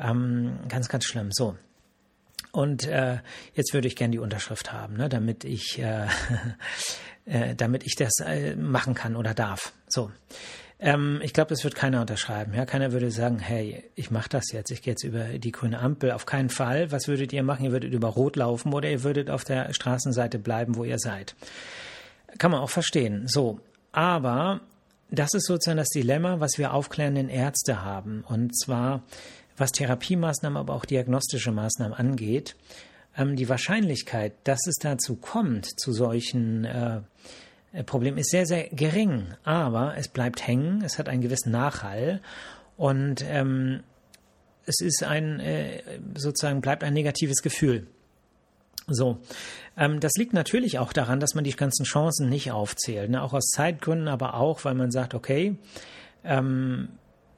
ähm, 0.01 0.59
ganz, 0.69 0.89
ganz 0.89 1.05
schlimm. 1.05 1.31
So. 1.31 1.57
Und 2.51 2.87
äh, 2.87 3.19
jetzt 3.55 3.73
würde 3.73 3.89
ich 3.89 3.97
gerne 3.97 4.13
die 4.13 4.19
Unterschrift 4.19 4.73
haben, 4.73 4.97
ne, 4.97 5.09
damit 5.09 5.45
ich, 5.45 5.79
äh, 5.79 6.07
äh, 7.25 7.55
damit 7.55 7.85
ich 7.85 7.97
das 7.97 8.13
äh, 8.25 8.57
machen 8.57 8.95
kann 8.95 9.15
oder 9.15 9.35
darf. 9.35 9.73
So. 9.89 10.11
Ähm, 10.83 11.21
ich 11.23 11.33
glaube, 11.33 11.51
das 11.51 11.63
wird 11.63 11.77
keiner 11.77 12.01
unterschreiben. 12.01 12.53
Ja, 12.55 12.67
keiner 12.67 12.91
würde 12.91 13.13
sagen, 13.13 13.39
hey, 13.39 13.85
ich 13.95 14.11
mache 14.11 14.29
das 14.29 14.51
jetzt, 14.51 14.73
ich 14.73 14.83
gehe 14.83 14.93
jetzt 14.93 15.05
über 15.05 15.39
die 15.39 15.53
grüne 15.53 15.79
Ampel. 15.79 16.11
Auf 16.11 16.27
keinen 16.27 16.51
Fall. 16.51 16.91
Was 16.91 17.07
würdet 17.07 17.33
ihr 17.33 17.45
machen? 17.45 17.65
Ihr 17.65 17.73
würdet 17.73 17.93
über 17.95 18.09
Rot 18.09 18.35
laufen 18.35 18.73
oder 18.73 18.91
ihr 18.91 19.05
würdet 19.05 19.31
auf 19.31 19.45
der 19.45 19.73
Straßenseite 19.73 20.41
bleiben, 20.41 20.75
wo 20.75 20.83
ihr 20.83 20.99
seid. 20.99 21.37
Kann 22.39 22.51
man 22.51 22.61
auch 22.61 22.71
verstehen. 22.71 23.29
So, 23.29 23.61
aber 23.93 24.61
das 25.11 25.35
ist 25.35 25.47
sozusagen 25.47 25.77
das 25.77 25.91
Dilemma, 25.91 26.41
was 26.41 26.59
wir 26.59 26.75
aufklärenden 26.75 27.29
Ärzte 27.29 27.85
haben. 27.85 28.25
Und 28.27 28.59
zwar, 28.59 29.05
was 29.57 29.71
Therapiemaßnahmen, 29.71 30.57
aber 30.57 30.75
auch 30.75 30.85
diagnostische 30.85 31.53
Maßnahmen 31.53 31.97
angeht. 31.97 32.57
Ähm, 33.17 33.37
die 33.37 33.49
Wahrscheinlichkeit, 33.49 34.33
dass 34.43 34.67
es 34.67 34.77
dazu 34.81 35.15
kommt, 35.15 35.79
zu 35.79 35.93
solchen 35.93 36.65
äh, 36.65 37.03
Problem 37.87 38.19
ist 38.19 38.31
sehr, 38.31 38.47
sehr 38.47 38.69
gering, 38.69 39.29
aber 39.45 39.97
es 39.97 40.09
bleibt 40.09 40.47
hängen, 40.47 40.83
es 40.83 40.99
hat 40.99 41.09
einen 41.09 41.23
gewissen 41.23 41.51
Nachhall 41.51 42.21
und 42.77 43.25
ähm, 43.27 43.83
es 44.67 44.81
ist 44.81 45.03
ein, 45.03 45.41
äh, 45.41 45.83
sozusagen 46.15 46.61
bleibt 46.61 46.85
ein 46.85 46.93
negatives 46.93 47.43
Gefühl. 47.43 47.87
So, 48.89 49.19
ähm, 49.77 50.01
das 50.01 50.13
liegt 50.17 50.35
natürlich 50.35 50.79
auch 50.79 50.93
daran, 50.93 51.21
dass 51.21 51.35
man 51.35 51.45
die 51.45 51.53
ganzen 51.53 51.85
Chancen 51.85 52.29
nicht 52.29 52.51
aufzählt, 52.53 53.11
ne? 53.11 53.23
auch 53.23 53.33
aus 53.33 53.47
Zeitgründen, 53.47 54.09
aber 54.09 54.35
auch, 54.35 54.65
weil 54.65 54.75
man 54.75 54.91
sagt, 54.91 55.15
okay, 55.15 55.57
ähm, 56.25 56.89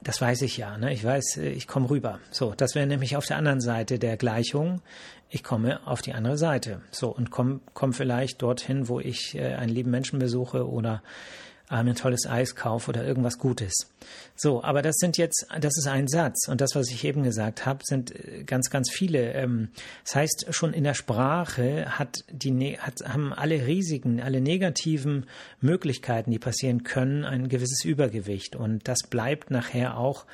das 0.05 0.21
weiß 0.21 0.43
ich 0.43 0.55
ja, 0.55 0.77
ne? 0.77 0.93
ich 0.93 1.03
weiß, 1.03 1.37
äh, 1.37 1.49
ich 1.49 1.67
komme 1.67 1.89
rüber. 1.89 2.19
So, 2.31 2.53
das 2.55 2.75
wäre 2.75 2.87
nämlich 2.87 3.17
auf 3.17 3.25
der 3.25 3.35
anderen 3.35 3.59
Seite 3.59 3.99
der 3.99 4.15
Gleichung 4.15 4.81
ich 5.29 5.43
komme 5.43 5.85
auf 5.85 6.01
die 6.01 6.13
andere 6.13 6.37
Seite. 6.37 6.81
So, 6.91 7.09
und 7.09 7.29
komme 7.29 7.59
komm 7.73 7.93
vielleicht 7.93 8.41
dorthin, 8.41 8.87
wo 8.87 8.99
ich 8.99 9.35
äh, 9.35 9.55
einen 9.55 9.73
lieben 9.73 9.91
Menschen 9.91 10.17
besuche 10.17 10.67
oder 10.67 11.01
äh, 11.69 11.75
ein 11.75 11.95
tolles 11.95 12.25
Eis 12.27 12.55
kaufe 12.55 12.89
oder 12.89 13.05
irgendwas 13.05 13.37
Gutes. 13.37 13.73
So, 14.35 14.63
aber 14.63 14.81
das 14.81 14.95
sind 14.97 15.17
jetzt, 15.17 15.47
das 15.59 15.77
ist 15.77 15.87
ein 15.87 16.07
Satz. 16.07 16.47
Und 16.47 16.61
das, 16.61 16.75
was 16.75 16.89
ich 16.89 17.03
eben 17.03 17.23
gesagt 17.23 17.65
habe, 17.65 17.79
sind 17.83 18.11
äh, 18.11 18.43
ganz, 18.43 18.69
ganz 18.69 18.91
viele. 18.91 19.33
Ähm, 19.33 19.69
das 20.03 20.15
heißt, 20.15 20.47
schon 20.49 20.73
in 20.73 20.83
der 20.83 20.93
Sprache 20.93 21.97
hat 21.97 22.23
die, 22.29 22.51
ne, 22.51 22.77
hat, 22.79 23.01
haben 23.07 23.33
alle 23.33 23.67
Risiken, 23.67 24.21
alle 24.21 24.41
negativen 24.41 25.25
Möglichkeiten, 25.61 26.31
die 26.31 26.39
passieren 26.39 26.83
können, 26.83 27.25
ein 27.25 27.49
gewisses 27.49 27.83
Übergewicht. 27.85 28.55
Und 28.55 28.87
das 28.87 28.99
bleibt 29.09 29.51
nachher 29.51 29.97
auch 29.97 30.25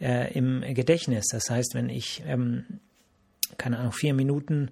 äh, 0.00 0.32
im 0.34 0.62
Gedächtnis. 0.74 1.26
Das 1.30 1.50
heißt, 1.50 1.74
wenn 1.74 1.88
ich 1.88 2.22
ähm, 2.26 2.80
keine 3.58 3.78
Ahnung, 3.78 3.92
vier 3.92 4.14
Minuten 4.14 4.70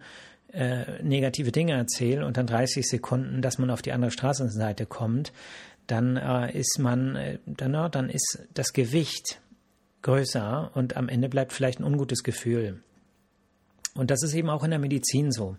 äh, 0.52 1.02
negative 1.02 1.52
Dinge 1.52 1.72
erzähle 1.72 2.26
und 2.26 2.36
dann 2.36 2.46
30 2.46 2.86
Sekunden, 2.86 3.42
dass 3.42 3.58
man 3.58 3.70
auf 3.70 3.82
die 3.82 3.92
andere 3.92 4.10
Straßenseite 4.10 4.86
kommt, 4.86 5.32
dann 5.92 6.16
äh, 6.16 6.58
ist 6.58 6.78
man, 6.78 7.16
äh, 7.16 7.38
dann, 7.44 7.74
ja, 7.74 7.88
dann 7.88 8.08
ist 8.08 8.46
das 8.54 8.72
Gewicht 8.72 9.40
größer 10.00 10.70
und 10.74 10.96
am 10.96 11.08
Ende 11.08 11.28
bleibt 11.28 11.52
vielleicht 11.52 11.80
ein 11.80 11.84
ungutes 11.84 12.22
Gefühl. 12.22 12.82
Und 13.94 14.10
das 14.10 14.22
ist 14.22 14.32
eben 14.32 14.48
auch 14.48 14.64
in 14.64 14.70
der 14.70 14.78
Medizin 14.78 15.30
so. 15.30 15.56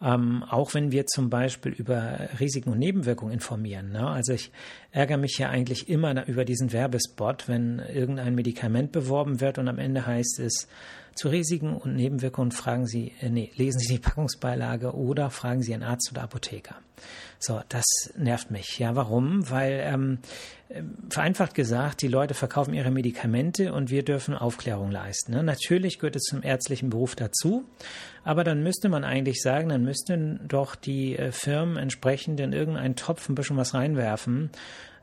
Ähm, 0.00 0.42
auch 0.48 0.74
wenn 0.74 0.90
wir 0.90 1.06
zum 1.06 1.28
Beispiel 1.28 1.72
über 1.72 2.30
Risiken 2.40 2.70
und 2.70 2.78
Nebenwirkungen 2.78 3.32
informieren. 3.32 3.90
Ne? 3.90 4.06
Also 4.06 4.32
ich 4.32 4.52
ärgere 4.90 5.18
mich 5.18 5.36
ja 5.38 5.50
eigentlich 5.50 5.88
immer 5.88 6.26
über 6.28 6.44
diesen 6.44 6.72
Werbespot, 6.72 7.48
wenn 7.48 7.80
irgendein 7.80 8.36
Medikament 8.36 8.92
beworben 8.92 9.40
wird 9.40 9.58
und 9.58 9.68
am 9.68 9.78
Ende 9.78 10.06
heißt 10.06 10.38
es, 10.38 10.68
zu 11.18 11.28
Risiken 11.28 11.74
und 11.74 11.96
Nebenwirkungen 11.96 12.52
fragen 12.52 12.86
Sie, 12.86 13.12
äh, 13.20 13.28
nee, 13.28 13.50
lesen 13.56 13.80
Sie 13.80 13.94
die 13.94 13.98
Packungsbeilage 13.98 14.94
oder 14.94 15.30
fragen 15.30 15.62
Sie 15.62 15.74
einen 15.74 15.82
Arzt 15.82 16.10
oder 16.12 16.22
Apotheker. 16.22 16.76
So, 17.38 17.60
das 17.68 17.84
nervt 18.16 18.50
mich. 18.50 18.78
Ja, 18.78 18.96
warum? 18.96 19.48
Weil 19.48 19.80
ähm, 19.84 20.18
äh, 20.68 20.82
vereinfacht 21.08 21.54
gesagt, 21.54 22.02
die 22.02 22.08
Leute 22.08 22.34
verkaufen 22.34 22.74
ihre 22.74 22.90
Medikamente 22.90 23.72
und 23.72 23.90
wir 23.90 24.04
dürfen 24.04 24.34
Aufklärung 24.34 24.90
leisten. 24.90 25.32
Ne? 25.32 25.42
Natürlich 25.42 25.98
gehört 25.98 26.16
es 26.16 26.24
zum 26.24 26.42
ärztlichen 26.42 26.90
Beruf 26.90 27.14
dazu, 27.14 27.64
aber 28.24 28.44
dann 28.44 28.62
müsste 28.62 28.88
man 28.88 29.04
eigentlich 29.04 29.40
sagen, 29.42 29.68
dann 29.68 29.84
müssten 29.84 30.40
doch 30.48 30.74
die 30.74 31.16
äh, 31.16 31.32
Firmen 31.32 31.76
entsprechend 31.76 32.40
in 32.40 32.52
irgendeinen 32.52 32.96
Topf 32.96 33.28
ein 33.28 33.34
bisschen 33.34 33.56
was 33.56 33.74
reinwerfen, 33.74 34.50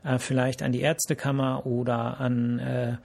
äh, 0.04 0.18
vielleicht 0.18 0.62
an 0.62 0.72
die 0.72 0.80
Ärztekammer 0.80 1.66
oder 1.66 2.20
an 2.20 2.58
äh, 2.58 2.96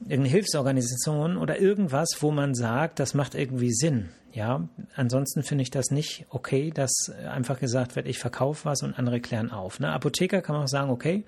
irgendeine 0.00 0.28
Hilfsorganisation 0.28 1.36
oder 1.36 1.60
irgendwas, 1.60 2.08
wo 2.20 2.30
man 2.30 2.54
sagt, 2.54 2.98
das 2.98 3.14
macht 3.14 3.34
irgendwie 3.34 3.72
Sinn. 3.72 4.08
Ja, 4.32 4.68
ansonsten 4.94 5.42
finde 5.42 5.62
ich 5.62 5.70
das 5.70 5.90
nicht 5.90 6.24
okay, 6.28 6.70
dass 6.70 7.10
einfach 7.28 7.58
gesagt 7.58 7.96
wird, 7.96 8.06
ich 8.06 8.18
verkaufe 8.18 8.64
was 8.64 8.82
und 8.82 8.96
andere 8.96 9.20
klären 9.20 9.50
auf. 9.50 9.80
Ne? 9.80 9.90
Apotheker 9.90 10.40
kann 10.40 10.54
man 10.54 10.64
auch 10.64 10.68
sagen, 10.68 10.90
okay, 10.90 11.24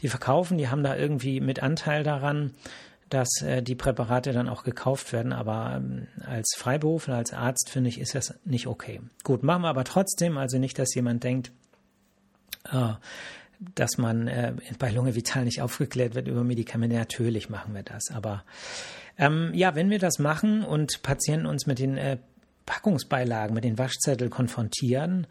die 0.00 0.08
verkaufen, 0.08 0.56
die 0.56 0.68
haben 0.68 0.82
da 0.82 0.96
irgendwie 0.96 1.40
mit 1.40 1.62
Anteil 1.62 2.04
daran, 2.04 2.52
dass 3.10 3.42
äh, 3.42 3.62
die 3.62 3.74
Präparate 3.74 4.32
dann 4.32 4.48
auch 4.48 4.64
gekauft 4.64 5.12
werden. 5.12 5.32
Aber 5.32 5.74
ähm, 5.76 6.08
als 6.24 6.54
Freiberufler, 6.56 7.16
als 7.16 7.32
Arzt 7.32 7.70
finde 7.70 7.90
ich, 7.90 8.00
ist 8.00 8.14
das 8.14 8.34
nicht 8.44 8.66
okay. 8.66 9.00
Gut, 9.24 9.42
machen 9.42 9.62
wir 9.62 9.68
aber 9.68 9.84
trotzdem, 9.84 10.38
also 10.38 10.58
nicht, 10.58 10.78
dass 10.78 10.94
jemand 10.94 11.24
denkt, 11.24 11.52
äh, 12.72 12.94
dass 13.60 13.98
man 13.98 14.28
äh, 14.28 14.54
bei 14.78 14.90
Lunge 14.90 15.14
Vital 15.14 15.44
nicht 15.44 15.62
aufgeklärt 15.62 16.14
wird 16.14 16.28
über 16.28 16.44
Medikamente. 16.44 16.96
Natürlich 16.96 17.48
machen 17.48 17.74
wir 17.74 17.82
das. 17.82 18.10
Aber 18.12 18.44
ähm, 19.18 19.50
ja, 19.54 19.74
wenn 19.74 19.90
wir 19.90 19.98
das 19.98 20.18
machen 20.18 20.62
und 20.64 21.02
Patienten 21.02 21.46
uns 21.46 21.66
mit 21.66 21.78
den 21.78 21.96
äh, 21.96 22.18
Packungsbeilagen, 22.66 23.54
mit 23.54 23.64
den 23.64 23.78
Waschzetteln 23.78 24.30
konfrontieren, 24.30 25.26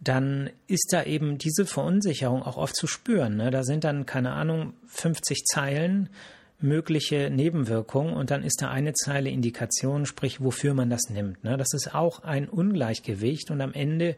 dann 0.00 0.50
ist 0.66 0.92
da 0.92 1.02
eben 1.02 1.38
diese 1.38 1.66
Verunsicherung 1.66 2.42
auch 2.42 2.56
oft 2.56 2.76
zu 2.76 2.86
spüren. 2.86 3.36
Ne? 3.36 3.50
Da 3.50 3.62
sind 3.62 3.84
dann, 3.84 4.06
keine 4.06 4.32
Ahnung, 4.32 4.74
50 4.86 5.44
Zeilen 5.44 6.10
mögliche 6.58 7.30
Nebenwirkungen 7.30 8.14
und 8.14 8.30
dann 8.30 8.42
ist 8.42 8.62
da 8.62 8.70
eine 8.70 8.94
Zeile 8.94 9.30
Indikation, 9.30 10.06
sprich, 10.06 10.42
wofür 10.42 10.74
man 10.74 10.88
das 10.88 11.10
nimmt. 11.10 11.44
Ne? 11.44 11.56
Das 11.56 11.74
ist 11.74 11.94
auch 11.94 12.22
ein 12.22 12.48
Ungleichgewicht 12.48 13.50
und 13.50 13.60
am 13.60 13.72
Ende 13.72 14.16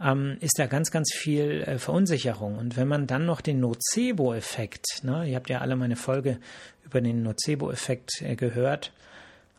ähm, 0.00 0.36
ist 0.40 0.58
da 0.58 0.66
ganz, 0.66 0.90
ganz 0.90 1.12
viel 1.14 1.62
äh, 1.62 1.78
Verunsicherung. 1.78 2.58
Und 2.58 2.76
wenn 2.76 2.88
man 2.88 3.06
dann 3.06 3.26
noch 3.26 3.40
den 3.40 3.60
Nocebo-Effekt, 3.60 5.02
ne, 5.02 5.28
ihr 5.28 5.36
habt 5.36 5.48
ja 5.50 5.60
alle 5.60 5.76
meine 5.76 5.96
Folge 5.96 6.38
über 6.84 7.00
den 7.00 7.22
Nocebo-Effekt 7.22 8.22
äh, 8.22 8.36
gehört 8.36 8.92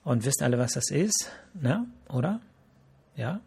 und 0.03 0.25
wisst 0.25 0.41
alle, 0.41 0.57
was 0.57 0.73
das 0.73 0.91
ist, 0.91 1.31
ne? 1.53 1.85
oder? 2.09 2.41
Ja? 3.15 3.39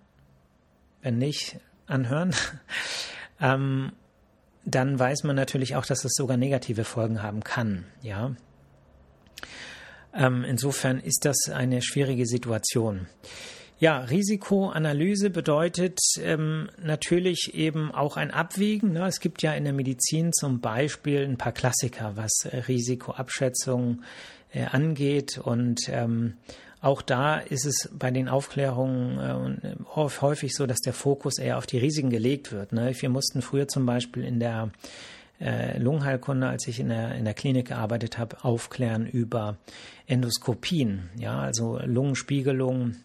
Wenn 1.02 1.18
nicht, 1.18 1.58
anhören. 1.86 2.34
ähm, 3.40 3.92
dann 4.64 4.98
weiß 4.98 5.24
man 5.24 5.36
natürlich 5.36 5.76
auch, 5.76 5.86
dass 5.86 6.04
es 6.04 6.12
sogar 6.14 6.36
negative 6.36 6.84
Folgen 6.84 7.22
haben 7.22 7.42
kann, 7.42 7.84
ja. 8.02 8.32
Ähm, 10.14 10.44
insofern 10.44 10.98
ist 10.98 11.24
das 11.24 11.48
eine 11.52 11.80
schwierige 11.80 12.26
Situation. 12.26 13.06
Ja, 13.80 14.00
Risikoanalyse 14.00 15.30
bedeutet 15.30 16.00
ähm, 16.20 16.68
natürlich 16.82 17.54
eben 17.54 17.92
auch 17.92 18.16
ein 18.16 18.32
Abwägen. 18.32 18.92
Ne? 18.92 19.06
Es 19.06 19.20
gibt 19.20 19.40
ja 19.42 19.52
in 19.52 19.62
der 19.62 19.72
Medizin 19.72 20.32
zum 20.32 20.60
Beispiel 20.60 21.24
ein 21.24 21.36
paar 21.36 21.52
Klassiker, 21.52 22.16
was 22.16 22.44
äh, 22.44 22.56
Risikoabschätzung 22.56 24.02
äh, 24.52 24.64
angeht. 24.64 25.38
Und 25.38 25.88
ähm, 25.90 26.34
auch 26.80 27.02
da 27.02 27.38
ist 27.38 27.66
es 27.66 27.88
bei 27.96 28.10
den 28.10 28.28
Aufklärungen 28.28 29.62
äh, 29.62 29.76
häufig 29.96 30.56
so, 30.56 30.66
dass 30.66 30.80
der 30.80 30.92
Fokus 30.92 31.38
eher 31.38 31.56
auf 31.56 31.66
die 31.66 31.78
Risiken 31.78 32.10
gelegt 32.10 32.50
wird. 32.50 32.72
Ne? 32.72 32.92
Wir 32.98 33.10
mussten 33.10 33.42
früher 33.42 33.68
zum 33.68 33.86
Beispiel 33.86 34.24
in 34.24 34.40
der 34.40 34.70
äh, 35.40 35.78
Lungenheilkunde, 35.78 36.48
als 36.48 36.66
ich 36.66 36.80
in 36.80 36.88
der, 36.88 37.14
in 37.14 37.24
der 37.24 37.34
Klinik 37.34 37.68
gearbeitet 37.68 38.18
habe, 38.18 38.42
aufklären 38.42 39.06
über 39.06 39.56
Endoskopien, 40.06 41.10
ja, 41.16 41.38
also 41.38 41.78
Lungenspiegelung, 41.84 42.96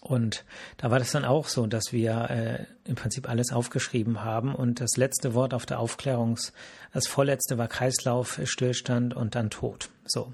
und 0.00 0.44
da 0.76 0.90
war 0.90 0.98
das 0.98 1.10
dann 1.10 1.24
auch 1.24 1.48
so, 1.48 1.66
dass 1.66 1.92
wir 1.92 2.30
äh, 2.30 2.88
im 2.88 2.94
Prinzip 2.94 3.28
alles 3.28 3.52
aufgeschrieben 3.52 4.24
haben 4.24 4.54
und 4.54 4.80
das 4.80 4.96
letzte 4.96 5.34
Wort 5.34 5.54
auf 5.54 5.66
der 5.66 5.80
Aufklärungs, 5.80 6.52
das 6.92 7.06
vorletzte 7.06 7.58
war 7.58 7.68
Kreislauf, 7.68 8.40
Stillstand 8.44 9.14
und 9.14 9.34
dann 9.34 9.50
Tod. 9.50 9.90
So. 10.06 10.32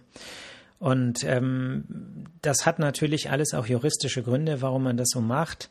Und 0.78 1.24
ähm, 1.24 1.84
das 2.42 2.66
hat 2.66 2.78
natürlich 2.78 3.30
alles 3.30 3.54
auch 3.54 3.66
juristische 3.66 4.22
Gründe, 4.22 4.60
warum 4.60 4.82
man 4.82 4.96
das 4.98 5.08
so 5.10 5.20
macht. 5.20 5.70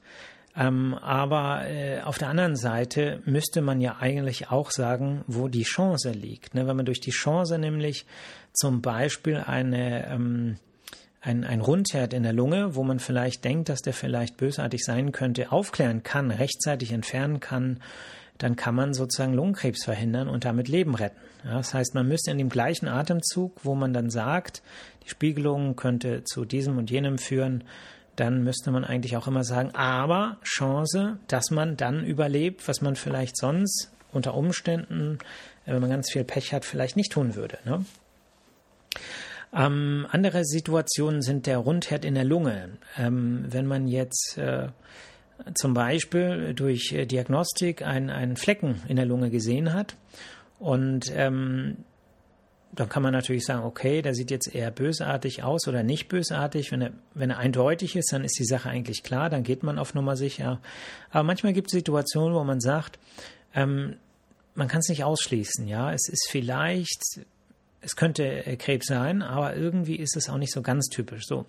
Ähm, 0.56 0.94
aber 0.96 1.68
äh, 1.68 2.02
auf 2.02 2.18
der 2.18 2.30
anderen 2.30 2.56
Seite 2.56 3.22
müsste 3.26 3.62
man 3.62 3.82
ja 3.82 3.98
eigentlich 4.00 4.50
auch 4.50 4.72
sagen, 4.72 5.24
wo 5.28 5.48
die 5.48 5.64
Chance 5.64 6.12
liegt. 6.12 6.56
Ne? 6.56 6.68
Wenn 6.68 6.78
man 6.78 6.86
durch 6.86 7.00
die 7.00 7.12
Chance 7.12 7.58
nämlich 7.58 8.06
zum 8.54 8.82
Beispiel 8.82 9.38
eine 9.38 10.08
ähm, 10.08 10.58
ein, 11.24 11.46
ein 11.46 11.62
Rundherd 11.62 12.14
in 12.14 12.24
der 12.24 12.34
Lunge, 12.34 12.76
wo 12.76 12.84
man 12.84 13.00
vielleicht 13.00 13.46
denkt, 13.46 13.70
dass 13.70 13.82
der 13.82 13.94
vielleicht 13.94 14.38
bösartig 14.38 14.84
sein 14.84 15.14
könnte, 15.14 15.52
aufklären 15.52 16.04
kann, 16.04 16.32
rechtzeitig 16.32 16.92
entfernen 16.92 17.40
kann, 17.40 17.80
dann 18.38 18.58
kann 18.58 18.76
man 18.76 18.94
sozusagen 18.94 19.34
Lungenkrebs 19.34 19.86
verhindern 19.86 20.28
und 20.28 20.44
damit 20.44 20.68
Leben 20.68 20.96
retten. 20.96 21.20
Ja, 21.46 21.56
das 21.56 21.74
heißt, 21.74 21.96
man 21.96 22.08
müsste 22.08 22.32
in 22.32 22.38
dem 22.38 22.50
gleichen 22.50 22.90
Atemzug, 22.90 23.54
wo 23.64 23.74
man 23.74 23.94
dann 23.94 24.10
sagt, 24.10 24.62
die 25.06 25.10
Spiegelung 25.10 25.76
könnte 25.78 26.24
zu 26.26 26.44
diesem 26.44 26.78
und 26.78 26.92
jenem 26.92 27.18
führen, 27.18 27.64
dann 28.18 28.44
müsste 28.44 28.72
man 28.72 28.84
eigentlich 28.84 29.16
auch 29.16 29.28
immer 29.28 29.44
sagen, 29.44 29.72
aber 29.74 30.38
Chance, 30.44 31.20
dass 31.28 31.52
man 31.52 31.78
dann 31.78 32.04
überlebt, 32.04 32.68
was 32.68 32.82
man 32.82 32.96
vielleicht 32.96 33.38
sonst 33.38 33.92
unter 34.12 34.36
Umständen, 34.36 35.20
wenn 35.66 35.80
man 35.80 35.90
ganz 35.90 36.12
viel 36.12 36.24
Pech 36.24 36.54
hat, 36.54 36.66
vielleicht 36.66 36.98
nicht 36.98 37.14
tun 37.14 37.36
würde. 37.36 37.60
Ne? 37.66 37.86
Ähm, 39.56 40.08
andere 40.10 40.46
Situationen 40.46 41.22
sind 41.22 41.46
der 41.46 41.58
Rundherd 41.60 42.06
in 42.06 42.16
der 42.16 42.24
Lunge. 42.24 42.78
Ähm, 42.98 43.46
wenn 43.50 43.68
man 43.68 43.88
jetzt 43.88 44.38
äh, 44.38 44.70
zum 45.54 45.74
Beispiel 45.74 46.54
durch 46.54 46.92
äh, 46.94 47.06
Diagnostik 47.06 47.82
einen, 47.82 48.10
einen 48.10 48.36
Flecken 48.36 48.82
in 48.88 48.96
der 48.96 49.06
Lunge 49.06 49.30
gesehen 49.30 49.74
hat 49.74 49.96
und 50.60 51.12
ähm, 51.16 51.78
dann 52.76 52.90
kann 52.90 53.04
man 53.04 53.14
natürlich 53.14 53.46
sagen, 53.46 53.64
okay, 53.64 54.02
der 54.02 54.16
sieht 54.16 54.32
jetzt 54.32 54.54
eher 54.54 54.72
bösartig 54.72 55.44
aus 55.44 55.68
oder 55.68 55.84
nicht 55.84 56.08
bösartig. 56.08 56.72
Wenn 56.72 56.82
er, 56.82 56.92
wenn 57.14 57.30
er 57.30 57.38
eindeutig 57.38 57.96
ist, 57.96 58.12
dann 58.12 58.24
ist 58.24 58.40
die 58.40 58.46
Sache 58.46 58.70
eigentlich 58.70 59.04
klar, 59.04 59.30
dann 59.30 59.44
geht 59.44 59.62
man 59.62 59.78
auf 59.78 59.94
Nummer 59.94 60.16
sicher. 60.16 60.60
Aber 61.12 61.24
manchmal 61.24 61.54
gibt 61.54 61.68
es 61.68 61.74
Situationen, 61.74 62.36
wo 62.36 62.44
man 62.44 62.60
sagt, 62.60 62.98
ähm, 63.54 63.98
man 64.56 64.68
kann 64.68 64.80
es 64.80 64.90
nicht 64.90 65.04
ausschließen, 65.04 65.68
ja. 65.68 65.94
Es 65.94 66.10
ist 66.10 66.28
vielleicht 66.30 67.22
es 67.84 67.96
könnte 67.96 68.46
äh, 68.46 68.56
Krebs 68.56 68.88
sein, 68.88 69.22
aber 69.22 69.56
irgendwie 69.56 69.96
ist 69.96 70.16
es 70.16 70.30
auch 70.30 70.38
nicht 70.38 70.54
so 70.54 70.62
ganz 70.62 70.88
typisch 70.88 71.26
so. 71.26 71.46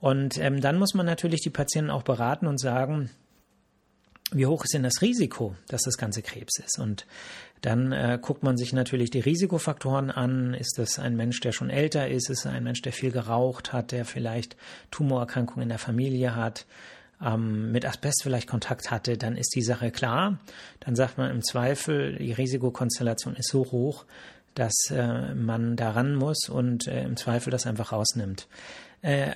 Und 0.00 0.38
ähm, 0.38 0.60
dann 0.60 0.78
muss 0.78 0.94
man 0.94 1.06
natürlich 1.06 1.40
die 1.40 1.50
Patienten 1.50 1.90
auch 1.90 2.02
beraten 2.02 2.46
und 2.46 2.60
sagen, 2.60 3.10
wie 4.30 4.46
hoch 4.46 4.64
ist 4.64 4.74
denn 4.74 4.82
das 4.82 5.00
Risiko, 5.00 5.56
dass 5.68 5.82
das 5.82 5.96
Ganze 5.96 6.22
Krebs 6.22 6.58
ist? 6.58 6.78
Und 6.78 7.06
dann 7.62 7.92
äh, 7.92 8.18
guckt 8.20 8.42
man 8.42 8.56
sich 8.56 8.72
natürlich 8.72 9.10
die 9.10 9.20
Risikofaktoren 9.20 10.10
an. 10.10 10.54
Ist 10.54 10.78
das 10.78 10.98
ein 10.98 11.16
Mensch, 11.16 11.40
der 11.40 11.52
schon 11.52 11.70
älter 11.70 12.08
ist? 12.08 12.30
Ist 12.30 12.40
es 12.40 12.46
ein 12.46 12.62
Mensch, 12.62 12.82
der 12.82 12.92
viel 12.92 13.10
geraucht 13.10 13.72
hat, 13.72 13.90
der 13.90 14.04
vielleicht 14.04 14.56
Tumorerkrankungen 14.90 15.64
in 15.64 15.68
der 15.70 15.78
Familie 15.78 16.36
hat? 16.36 16.66
ähm, 17.24 17.72
mit 17.72 17.84
Asbest 17.84 18.22
vielleicht 18.22 18.48
Kontakt 18.48 18.90
hatte, 18.90 19.16
dann 19.16 19.36
ist 19.36 19.54
die 19.54 19.62
Sache 19.62 19.90
klar. 19.90 20.38
Dann 20.80 20.96
sagt 20.96 21.18
man 21.18 21.30
im 21.30 21.42
Zweifel, 21.42 22.16
die 22.16 22.32
Risikokonstellation 22.32 23.36
ist 23.36 23.50
so 23.50 23.70
hoch, 23.70 24.04
dass 24.54 24.74
äh, 24.90 25.34
man 25.34 25.76
daran 25.76 26.14
muss 26.14 26.48
und 26.48 26.86
äh, 26.86 27.04
im 27.04 27.16
Zweifel 27.16 27.50
das 27.50 27.66
einfach 27.66 27.92
rausnimmt. 27.92 28.48
Äh, 29.02 29.32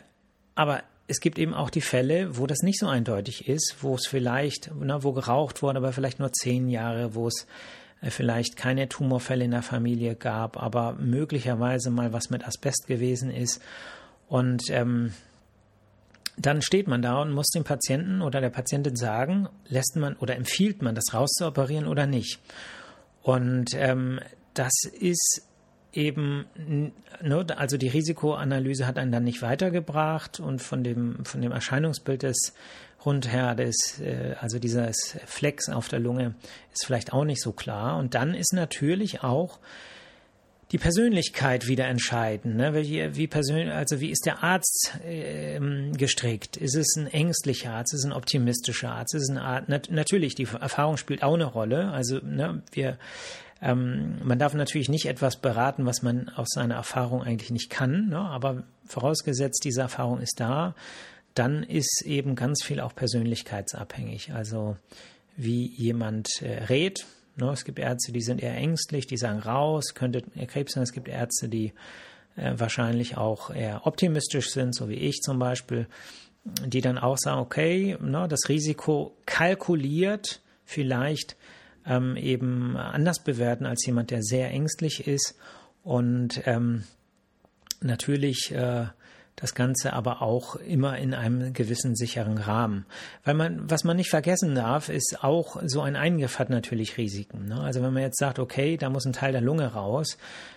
aber 0.54 0.82
es 1.06 1.20
gibt 1.20 1.38
eben 1.38 1.54
auch 1.54 1.70
die 1.70 1.80
Fälle, 1.80 2.38
wo 2.38 2.46
das 2.46 2.62
nicht 2.62 2.78
so 2.78 2.86
eindeutig 2.86 3.48
ist, 3.48 3.76
wo 3.80 3.94
es 3.94 4.06
vielleicht, 4.06 4.70
na, 4.78 5.02
wo 5.02 5.12
geraucht 5.12 5.62
wurde, 5.62 5.78
aber 5.78 5.92
vielleicht 5.92 6.18
nur 6.18 6.32
zehn 6.32 6.68
Jahre, 6.68 7.14
wo 7.14 7.28
es 7.28 7.46
äh, 8.00 8.10
vielleicht 8.10 8.56
keine 8.56 8.88
Tumorfälle 8.88 9.44
in 9.44 9.50
der 9.50 9.62
Familie 9.62 10.14
gab, 10.14 10.56
aber 10.56 10.94
möglicherweise 10.94 11.90
mal 11.90 12.12
was 12.12 12.30
mit 12.30 12.46
Asbest 12.46 12.86
gewesen 12.86 13.30
ist. 13.30 13.60
Und 14.28 14.64
ähm, 14.70 15.12
dann 16.36 16.62
steht 16.62 16.88
man 16.88 17.02
da 17.02 17.20
und 17.20 17.32
muss 17.32 17.48
dem 17.48 17.64
Patienten 17.64 18.22
oder 18.22 18.40
der 18.40 18.50
Patientin 18.50 18.96
sagen, 18.96 19.48
lässt 19.68 19.96
man 19.96 20.16
oder 20.16 20.36
empfiehlt 20.36 20.82
man 20.82 20.94
das 20.94 21.12
rauszuoperieren 21.12 21.86
oder 21.86 22.06
nicht. 22.06 22.38
Und 23.22 23.70
ähm, 23.74 24.18
das 24.54 24.72
ist 24.84 25.42
eben, 25.92 26.46
ne, 27.22 27.46
also 27.56 27.76
die 27.76 27.88
Risikoanalyse 27.88 28.86
hat 28.86 28.98
einen 28.98 29.12
dann 29.12 29.24
nicht 29.24 29.42
weitergebracht 29.42 30.40
und 30.40 30.62
von 30.62 30.82
dem, 30.82 31.24
von 31.24 31.42
dem 31.42 31.52
Erscheinungsbild 31.52 32.22
des 32.22 32.54
Rundherdes, 33.04 34.00
äh, 34.00 34.34
also 34.40 34.58
dieses 34.58 35.16
Flex 35.26 35.68
auf 35.68 35.88
der 35.88 35.98
Lunge, 35.98 36.34
ist 36.72 36.86
vielleicht 36.86 37.12
auch 37.12 37.24
nicht 37.24 37.42
so 37.42 37.52
klar. 37.52 37.98
Und 37.98 38.14
dann 38.14 38.34
ist 38.34 38.52
natürlich 38.52 39.22
auch 39.22 39.58
die 40.70 40.78
Persönlichkeit 40.78 41.68
wieder 41.68 41.86
entscheidend. 41.86 42.56
Ne? 42.56 42.74
Wie, 42.74 43.14
wie 43.14 43.26
persönlich, 43.26 43.70
also 43.74 44.00
wie 44.00 44.10
ist 44.10 44.24
der 44.24 44.42
Arzt 44.42 44.92
äh, 45.04 45.60
gestrickt? 45.90 46.56
Ist 46.56 46.76
es 46.76 46.96
ein 46.96 47.08
ängstlicher 47.08 47.72
Arzt? 47.72 47.92
Ist 47.92 48.00
es 48.00 48.06
ein 48.06 48.12
optimistischer 48.12 48.92
Arzt? 48.92 49.14
Ist 49.14 49.24
es 49.24 49.28
ein 49.28 49.38
Arzt? 49.38 49.68
Nat 49.68 49.90
natürlich, 49.90 50.34
die 50.34 50.44
Erfahrung 50.44 50.96
spielt 50.96 51.22
auch 51.22 51.34
eine 51.34 51.44
Rolle. 51.44 51.90
Also 51.90 52.20
ne, 52.22 52.62
wir 52.72 52.96
ähm, 53.62 54.16
man 54.24 54.40
darf 54.40 54.54
natürlich 54.54 54.88
nicht 54.88 55.06
etwas 55.06 55.36
beraten, 55.36 55.86
was 55.86 56.02
man 56.02 56.28
aus 56.30 56.48
seiner 56.50 56.74
Erfahrung 56.74 57.22
eigentlich 57.22 57.52
nicht 57.52 57.70
kann, 57.70 58.08
ne? 58.08 58.18
aber 58.18 58.64
vorausgesetzt, 58.86 59.62
diese 59.64 59.82
Erfahrung 59.82 60.20
ist 60.20 60.40
da, 60.40 60.74
dann 61.34 61.62
ist 61.62 62.02
eben 62.04 62.34
ganz 62.34 62.64
viel 62.64 62.80
auch 62.80 62.94
persönlichkeitsabhängig. 62.94 64.34
Also 64.34 64.76
wie 65.36 65.66
jemand 65.66 66.28
äh, 66.42 66.64
rät. 66.64 67.06
Ne? 67.36 67.50
Es 67.52 67.64
gibt 67.64 67.78
Ärzte, 67.78 68.12
die 68.12 68.20
sind 68.20 68.42
eher 68.42 68.56
ängstlich, 68.56 69.06
die 69.06 69.16
sagen 69.16 69.38
raus, 69.38 69.94
könnte 69.94 70.22
Krebs 70.46 70.72
sein. 70.72 70.82
Es 70.82 70.92
gibt 70.92 71.08
Ärzte, 71.08 71.48
die 71.48 71.72
äh, 72.36 72.54
wahrscheinlich 72.56 73.16
auch 73.16 73.54
eher 73.54 73.86
optimistisch 73.86 74.50
sind, 74.50 74.74
so 74.74 74.88
wie 74.88 74.96
ich 74.96 75.20
zum 75.20 75.38
Beispiel, 75.38 75.86
die 76.66 76.80
dann 76.80 76.98
auch 76.98 77.16
sagen, 77.16 77.40
okay, 77.40 77.96
ne, 78.00 78.26
das 78.28 78.48
Risiko 78.48 79.16
kalkuliert 79.24 80.40
vielleicht 80.64 81.36
ähm, 81.86 82.16
eben 82.16 82.76
anders 82.76 83.22
bewerten 83.22 83.66
als 83.66 83.84
jemand, 83.86 84.10
der 84.10 84.22
sehr 84.22 84.50
ängstlich 84.50 85.06
ist. 85.06 85.36
Und 85.82 86.42
ähm, 86.46 86.84
natürlich 87.80 88.52
äh, 88.52 88.86
das 89.42 89.56
Ganze 89.56 89.92
aber 89.92 90.22
auch 90.22 90.54
immer 90.54 90.96
in 90.98 91.14
einem 91.14 91.52
gewissen 91.52 91.96
sicheren 91.96 92.38
Rahmen. 92.38 92.86
Weil 93.24 93.34
man, 93.34 93.68
was 93.68 93.82
man 93.82 93.96
nicht 93.96 94.08
vergessen 94.08 94.54
darf, 94.54 94.88
ist 94.88 95.24
auch 95.24 95.60
so 95.66 95.80
ein 95.80 95.96
Eingriff 95.96 96.38
hat 96.38 96.48
natürlich 96.48 96.96
Risiken. 96.96 97.46
Ne? 97.46 97.60
Also 97.60 97.82
wenn 97.82 97.92
man 97.92 98.04
jetzt 98.04 98.20
sagt, 98.20 98.38
okay, 98.38 98.76
da 98.76 98.88
muss 98.88 99.04
ein 99.04 99.12
Teil 99.12 99.32
der 99.32 99.40
Lunge 99.40 99.66
raus, 99.66 100.16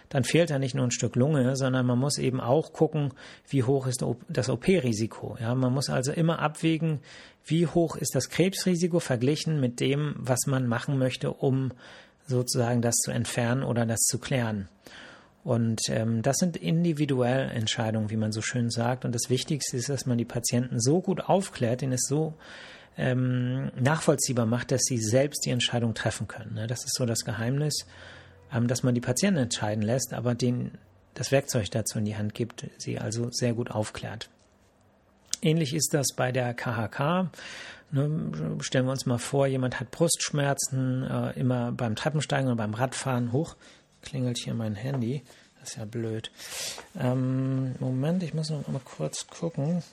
dann 0.09 0.23
fehlt 0.23 0.51
da 0.51 0.59
nicht 0.59 0.75
nur 0.75 0.85
ein 0.85 0.91
Stück 0.91 1.15
Lunge, 1.15 1.55
sondern 1.55 1.87
man 1.87 1.97
muss 1.97 2.19
eben 2.19 2.39
auch 2.39 2.73
gucken, 2.73 3.11
wie 3.49 3.63
hoch 3.63 3.87
ist 3.87 4.05
das 4.29 4.49
OP-Risiko. 4.49 5.35
Ja, 5.41 5.55
man 5.55 5.73
muss 5.73 5.89
also 5.89 6.11
immer 6.11 6.37
abwägen, 6.37 6.99
wie 7.43 7.65
hoch 7.65 7.95
ist 7.95 8.13
das 8.13 8.29
Krebsrisiko 8.29 8.99
verglichen 8.99 9.59
mit 9.59 9.79
dem, 9.79 10.13
was 10.19 10.45
man 10.45 10.67
machen 10.67 10.99
möchte, 10.99 11.31
um 11.31 11.71
sozusagen 12.27 12.83
das 12.83 12.97
zu 12.97 13.09
entfernen 13.09 13.63
oder 13.63 13.87
das 13.87 14.01
zu 14.01 14.19
klären. 14.19 14.69
Und 15.45 15.79
ähm, 15.89 16.23
das 16.23 16.37
sind 16.37 16.57
individuelle 16.57 17.51
Entscheidungen, 17.51 18.09
wie 18.09 18.17
man 18.17 18.31
so 18.31 18.41
schön 18.41 18.71
sagt. 18.71 19.05
Und 19.05 19.13
das 19.13 19.29
Wichtigste 19.29 19.77
ist, 19.77 19.89
dass 19.89 20.07
man 20.07 20.17
die 20.17 20.25
Patienten 20.25 20.79
so 20.79 21.01
gut 21.01 21.21
aufklärt, 21.21 21.81
denen 21.81 21.93
es 21.93 22.07
so 22.09 22.33
ähm, 22.97 23.71
nachvollziehbar 23.79 24.47
macht, 24.47 24.71
dass 24.71 24.81
sie 24.85 24.97
selbst 24.97 25.45
die 25.45 25.51
Entscheidung 25.51 25.93
treffen 25.93 26.27
können. 26.27 26.55
Ne? 26.55 26.65
Das 26.65 26.83
ist 26.83 26.95
so 26.95 27.05
das 27.05 27.25
Geheimnis, 27.25 27.85
ähm, 28.51 28.67
dass 28.67 28.81
man 28.81 28.95
die 28.95 29.01
Patienten 29.01 29.39
entscheiden 29.39 29.83
lässt, 29.83 30.15
aber 30.15 30.33
denen 30.33 30.79
das 31.13 31.31
Werkzeug 31.31 31.69
dazu 31.69 31.99
in 31.99 32.05
die 32.05 32.17
Hand 32.17 32.33
gibt, 32.33 32.65
sie 32.79 32.97
also 32.97 33.29
sehr 33.29 33.53
gut 33.53 33.69
aufklärt. 33.69 34.31
Ähnlich 35.43 35.75
ist 35.75 35.93
das 35.93 36.07
bei 36.15 36.31
der 36.31 36.55
KHK. 36.55 37.29
Ne, 37.91 38.31
stellen 38.61 38.85
wir 38.85 38.91
uns 38.91 39.05
mal 39.05 39.19
vor, 39.19 39.45
jemand 39.45 39.79
hat 39.79 39.91
Brustschmerzen, 39.91 41.03
äh, 41.03 41.39
immer 41.39 41.71
beim 41.71 41.95
Treppensteigen 41.95 42.47
oder 42.47 42.57
beim 42.57 42.73
Radfahren 42.73 43.31
hoch 43.31 43.55
klingelt 44.05 44.37
hier 44.37 44.53
mein 44.53 44.75
Handy. 44.75 45.23
Das 45.59 45.71
ist 45.71 45.77
ja 45.77 45.85
blöd. 45.85 46.31
Ähm, 46.97 47.75
Moment, 47.79 48.23
ich 48.23 48.33
muss 48.33 48.49
noch 48.49 48.67
mal 48.67 48.79
kurz 48.79 49.27
gucken. 49.27 49.83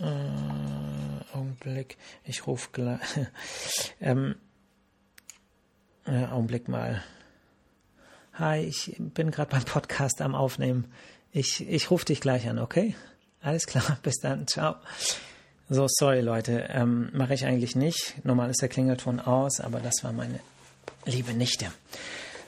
Äh, 0.00 1.36
Augenblick, 1.36 1.96
ich 2.24 2.46
rufe 2.46 2.70
gleich. 2.72 3.00
ähm, 4.00 4.34
äh, 6.06 6.24
Augenblick 6.24 6.68
mal. 6.68 7.02
Hi, 8.34 8.60
ich 8.60 8.96
bin 8.98 9.30
gerade 9.30 9.50
beim 9.50 9.64
Podcast 9.64 10.20
am 10.20 10.34
Aufnehmen. 10.34 10.92
Ich, 11.32 11.66
ich 11.68 11.90
rufe 11.90 12.06
dich 12.06 12.20
gleich 12.20 12.48
an, 12.48 12.58
okay? 12.58 12.96
Alles 13.40 13.66
klar, 13.66 13.98
bis 14.02 14.16
dann, 14.20 14.46
ciao. 14.46 14.76
So, 15.68 15.86
sorry 15.88 16.20
Leute, 16.20 16.68
ähm, 16.70 17.10
mache 17.12 17.34
ich 17.34 17.44
eigentlich 17.44 17.76
nicht. 17.76 18.24
Normal 18.24 18.50
ist 18.50 18.62
der 18.62 18.68
Klingelton 18.68 19.20
aus, 19.20 19.60
aber 19.60 19.80
das 19.80 20.02
war 20.02 20.12
meine 20.12 20.40
liebe 21.04 21.34
Nichte. 21.34 21.66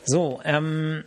So, 0.08 0.40
ähm, 0.42 1.04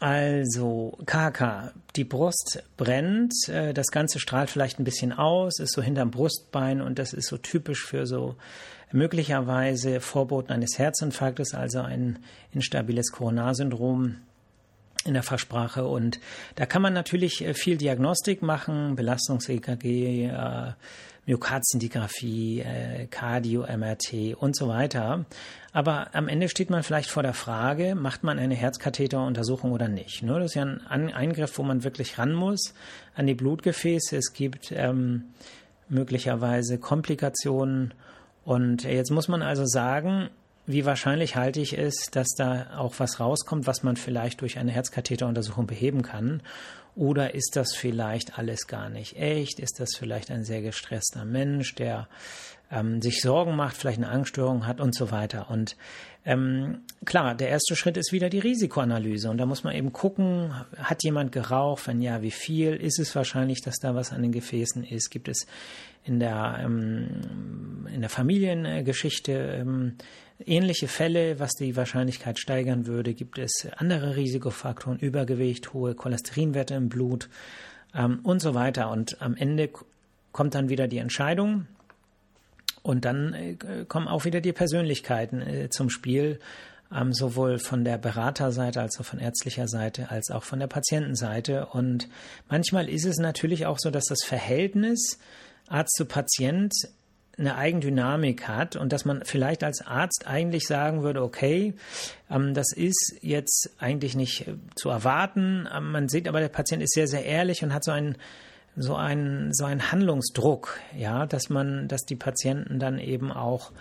also 0.00 0.98
KK, 1.06 1.72
die 1.96 2.04
Brust 2.04 2.62
brennt, 2.76 3.32
äh, 3.48 3.72
das 3.72 3.86
Ganze 3.86 4.20
strahlt 4.20 4.50
vielleicht 4.50 4.78
ein 4.78 4.84
bisschen 4.84 5.14
aus, 5.14 5.58
ist 5.60 5.72
so 5.72 5.80
hinterm 5.80 6.10
Brustbein 6.10 6.82
und 6.82 6.98
das 6.98 7.14
ist 7.14 7.28
so 7.28 7.38
typisch 7.38 7.86
für 7.86 8.06
so 8.06 8.36
möglicherweise 8.92 10.00
Vorboten 10.00 10.52
eines 10.52 10.78
Herzinfarktes, 10.78 11.54
also 11.54 11.80
ein 11.80 12.18
instabiles 12.52 13.12
Coronarsyndrom 13.12 14.16
in 15.06 15.14
der 15.14 15.22
Fachsprache. 15.22 15.86
Und 15.86 16.20
da 16.56 16.66
kann 16.66 16.82
man 16.82 16.92
natürlich 16.92 17.42
äh, 17.42 17.54
viel 17.54 17.78
Diagnostik 17.78 18.42
machen, 18.42 18.94
Belastungs-EKG, 18.94 20.26
äh, 20.26 20.72
Myokardzintigraphie, 21.26 22.60
äh, 22.60 23.06
Cardio-MRT 23.06 24.34
und 24.34 24.56
so 24.56 24.68
weiter. 24.68 25.26
Aber 25.72 26.14
am 26.14 26.28
Ende 26.28 26.48
steht 26.48 26.70
man 26.70 26.82
vielleicht 26.82 27.10
vor 27.10 27.22
der 27.22 27.34
Frage, 27.34 27.94
macht 27.94 28.22
man 28.22 28.38
eine 28.38 28.54
Herzkatheteruntersuchung 28.54 29.72
oder 29.72 29.88
nicht? 29.88 30.22
Ne? 30.22 30.38
Das 30.38 30.52
ist 30.52 30.54
ja 30.54 30.62
ein 30.62 31.12
Eingriff, 31.12 31.58
wo 31.58 31.62
man 31.62 31.84
wirklich 31.84 32.18
ran 32.18 32.32
muss 32.32 32.74
an 33.14 33.26
die 33.26 33.34
Blutgefäße. 33.34 34.16
Es 34.16 34.32
gibt 34.32 34.72
ähm, 34.72 35.24
möglicherweise 35.88 36.78
Komplikationen. 36.78 37.92
Und 38.44 38.84
jetzt 38.84 39.10
muss 39.10 39.28
man 39.28 39.42
also 39.42 39.66
sagen, 39.66 40.30
wie 40.66 40.84
wahrscheinlich 40.84 41.36
halte 41.36 41.60
ich 41.60 41.76
es, 41.76 42.10
dass 42.10 42.28
da 42.36 42.68
auch 42.76 42.94
was 42.98 43.20
rauskommt, 43.20 43.66
was 43.66 43.82
man 43.82 43.96
vielleicht 43.96 44.40
durch 44.40 44.58
eine 44.58 44.72
Herzkatheteruntersuchung 44.72 45.66
beheben 45.66 46.02
kann? 46.02 46.42
Oder 46.96 47.34
ist 47.34 47.56
das 47.56 47.74
vielleicht 47.74 48.38
alles 48.38 48.66
gar 48.66 48.88
nicht 48.88 49.16
echt? 49.16 49.60
Ist 49.60 49.80
das 49.80 49.90
vielleicht 49.98 50.30
ein 50.30 50.44
sehr 50.44 50.62
gestresster 50.62 51.26
Mensch, 51.26 51.74
der 51.74 52.08
ähm, 52.70 53.00
sich 53.00 53.20
Sorgen 53.20 53.56
macht, 53.56 53.76
vielleicht 53.76 53.98
eine 53.98 54.08
Angststörung 54.08 54.66
hat 54.66 54.80
und 54.80 54.94
so 54.94 55.10
weiter? 55.10 55.50
Und 55.50 55.76
ähm, 56.26 56.80
klar, 57.04 57.36
der 57.36 57.50
erste 57.50 57.76
Schritt 57.76 57.96
ist 57.96 58.12
wieder 58.12 58.28
die 58.28 58.40
Risikoanalyse. 58.40 59.30
Und 59.30 59.38
da 59.38 59.46
muss 59.46 59.62
man 59.62 59.76
eben 59.76 59.92
gucken, 59.92 60.52
hat 60.76 61.04
jemand 61.04 61.30
geraucht? 61.30 61.86
Wenn 61.86 62.02
ja, 62.02 62.20
wie 62.20 62.32
viel? 62.32 62.74
Ist 62.74 62.98
es 62.98 63.14
wahrscheinlich, 63.14 63.62
dass 63.62 63.76
da 63.76 63.94
was 63.94 64.12
an 64.12 64.22
den 64.22 64.32
Gefäßen 64.32 64.82
ist? 64.82 65.10
Gibt 65.10 65.28
es 65.28 65.46
in 66.04 66.18
der, 66.18 66.58
ähm, 66.64 67.86
in 67.94 68.00
der 68.00 68.10
Familiengeschichte 68.10 69.32
ähm, 69.32 69.94
ähnliche 70.44 70.88
Fälle, 70.88 71.38
was 71.38 71.52
die 71.52 71.76
Wahrscheinlichkeit 71.76 72.40
steigern 72.40 72.86
würde? 72.86 73.14
Gibt 73.14 73.38
es 73.38 73.68
andere 73.76 74.16
Risikofaktoren, 74.16 74.98
Übergewicht, 74.98 75.72
hohe 75.74 75.94
Cholesterinwerte 75.94 76.74
im 76.74 76.88
Blut 76.88 77.28
ähm, 77.94 78.18
und 78.24 78.40
so 78.40 78.52
weiter? 78.52 78.90
Und 78.90 79.22
am 79.22 79.36
Ende 79.36 79.70
kommt 80.32 80.56
dann 80.56 80.68
wieder 80.68 80.88
die 80.88 80.98
Entscheidung 80.98 81.66
und 82.86 83.04
dann 83.04 83.34
äh, 83.34 83.56
kommen 83.88 84.06
auch 84.06 84.24
wieder 84.24 84.40
die 84.40 84.52
Persönlichkeiten 84.52 85.42
äh, 85.42 85.68
zum 85.70 85.90
Spiel, 85.90 86.38
ähm, 86.94 87.12
sowohl 87.12 87.58
von 87.58 87.84
der 87.84 87.98
Beraterseite 87.98 88.80
als 88.80 89.00
auch 89.00 89.04
von 89.04 89.18
ärztlicher 89.18 89.66
Seite 89.66 90.10
als 90.10 90.30
auch 90.30 90.44
von 90.44 90.60
der 90.60 90.68
Patientenseite. 90.68 91.66
Und 91.66 92.08
manchmal 92.48 92.88
ist 92.88 93.04
es 93.04 93.16
natürlich 93.18 93.66
auch 93.66 93.78
so, 93.80 93.90
dass 93.90 94.04
das 94.04 94.22
Verhältnis 94.24 95.18
Arzt 95.66 95.96
zu 95.96 96.04
Patient 96.04 96.72
eine 97.36 97.56
Eigendynamik 97.56 98.46
hat 98.46 98.76
und 98.76 98.92
dass 98.92 99.04
man 99.04 99.24
vielleicht 99.24 99.64
als 99.64 99.84
Arzt 99.84 100.28
eigentlich 100.28 100.68
sagen 100.68 101.02
würde, 101.02 101.22
okay, 101.22 101.74
ähm, 102.30 102.54
das 102.54 102.72
ist 102.72 103.16
jetzt 103.20 103.70
eigentlich 103.78 104.14
nicht 104.14 104.46
äh, 104.46 104.54
zu 104.76 104.90
erwarten. 104.90 105.68
Ähm, 105.74 105.90
man 105.90 106.08
sieht 106.08 106.28
aber, 106.28 106.38
der 106.38 106.48
Patient 106.48 106.84
ist 106.84 106.94
sehr, 106.94 107.08
sehr 107.08 107.24
ehrlich 107.24 107.64
und 107.64 107.74
hat 107.74 107.82
so 107.82 107.90
einen 107.90 108.16
so 108.76 108.94
einen 108.94 109.52
so 109.52 109.64
einen 109.64 109.90
Handlungsdruck, 109.90 110.78
ja, 110.96 111.26
dass 111.26 111.48
man, 111.48 111.88
dass 111.88 112.02
die 112.04 112.16
Patienten 112.16 112.78
dann 112.78 112.98
eben 112.98 113.32
auch 113.32 113.72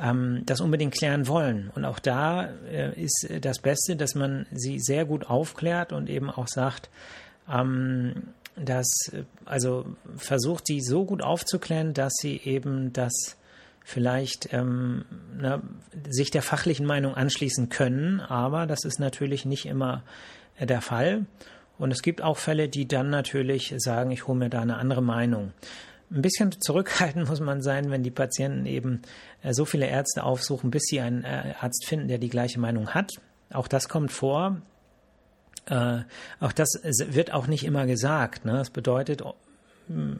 ähm, 0.00 0.42
das 0.46 0.60
unbedingt 0.60 0.94
klären 0.94 1.28
wollen. 1.28 1.70
Und 1.74 1.84
auch 1.84 1.98
da 1.98 2.48
äh, 2.70 2.98
ist 3.00 3.28
das 3.40 3.58
Beste, 3.60 3.96
dass 3.96 4.14
man 4.14 4.46
sie 4.50 4.78
sehr 4.78 5.04
gut 5.04 5.26
aufklärt 5.28 5.92
und 5.92 6.08
eben 6.08 6.30
auch 6.30 6.48
sagt, 6.48 6.88
ähm, 7.52 8.14
dass, 8.56 8.88
also 9.44 9.86
versucht 10.16 10.66
sie 10.66 10.80
so 10.80 11.04
gut 11.04 11.22
aufzuklären, 11.22 11.94
dass 11.94 12.14
sie 12.20 12.40
eben 12.44 12.92
das 12.92 13.36
vielleicht 13.84 14.52
ähm, 14.52 15.04
na, 15.38 15.62
sich 16.08 16.30
der 16.30 16.42
fachlichen 16.42 16.86
Meinung 16.86 17.14
anschließen 17.14 17.68
können, 17.68 18.20
aber 18.20 18.66
das 18.66 18.84
ist 18.84 19.00
natürlich 19.00 19.44
nicht 19.44 19.66
immer 19.66 20.02
äh, 20.58 20.66
der 20.66 20.80
Fall. 20.80 21.26
Und 21.80 21.92
es 21.92 22.02
gibt 22.02 22.20
auch 22.20 22.36
Fälle, 22.36 22.68
die 22.68 22.86
dann 22.86 23.08
natürlich 23.08 23.74
sagen, 23.78 24.10
ich 24.10 24.26
hole 24.26 24.38
mir 24.38 24.50
da 24.50 24.60
eine 24.60 24.76
andere 24.76 25.02
Meinung. 25.02 25.52
Ein 26.10 26.20
bisschen 26.20 26.52
zurückhaltend 26.60 27.26
muss 27.30 27.40
man 27.40 27.62
sein, 27.62 27.90
wenn 27.90 28.02
die 28.02 28.10
Patienten 28.10 28.66
eben 28.66 29.00
äh, 29.42 29.54
so 29.54 29.64
viele 29.64 29.86
Ärzte 29.86 30.22
aufsuchen, 30.22 30.70
bis 30.70 30.82
sie 30.84 31.00
einen 31.00 31.24
äh, 31.24 31.54
Arzt 31.58 31.86
finden, 31.86 32.08
der 32.08 32.18
die 32.18 32.28
gleiche 32.28 32.60
Meinung 32.60 32.90
hat. 32.90 33.12
Auch 33.50 33.66
das 33.66 33.88
kommt 33.88 34.12
vor. 34.12 34.60
Äh, 35.66 36.00
auch 36.38 36.52
das 36.52 36.68
wird 36.84 37.32
auch 37.32 37.46
nicht 37.46 37.64
immer 37.64 37.86
gesagt. 37.86 38.44
Ne? 38.44 38.52
Das 38.52 38.68
bedeutet, 38.68 39.22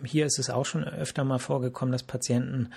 hier 0.04 0.26
ist 0.26 0.38
es 0.38 0.50
auch 0.50 0.66
schon 0.66 0.85
öfter 0.85 1.24
mal 1.24 1.38
vorgekommen, 1.38 1.92
dass 1.92 2.02
Patienten 2.02 2.70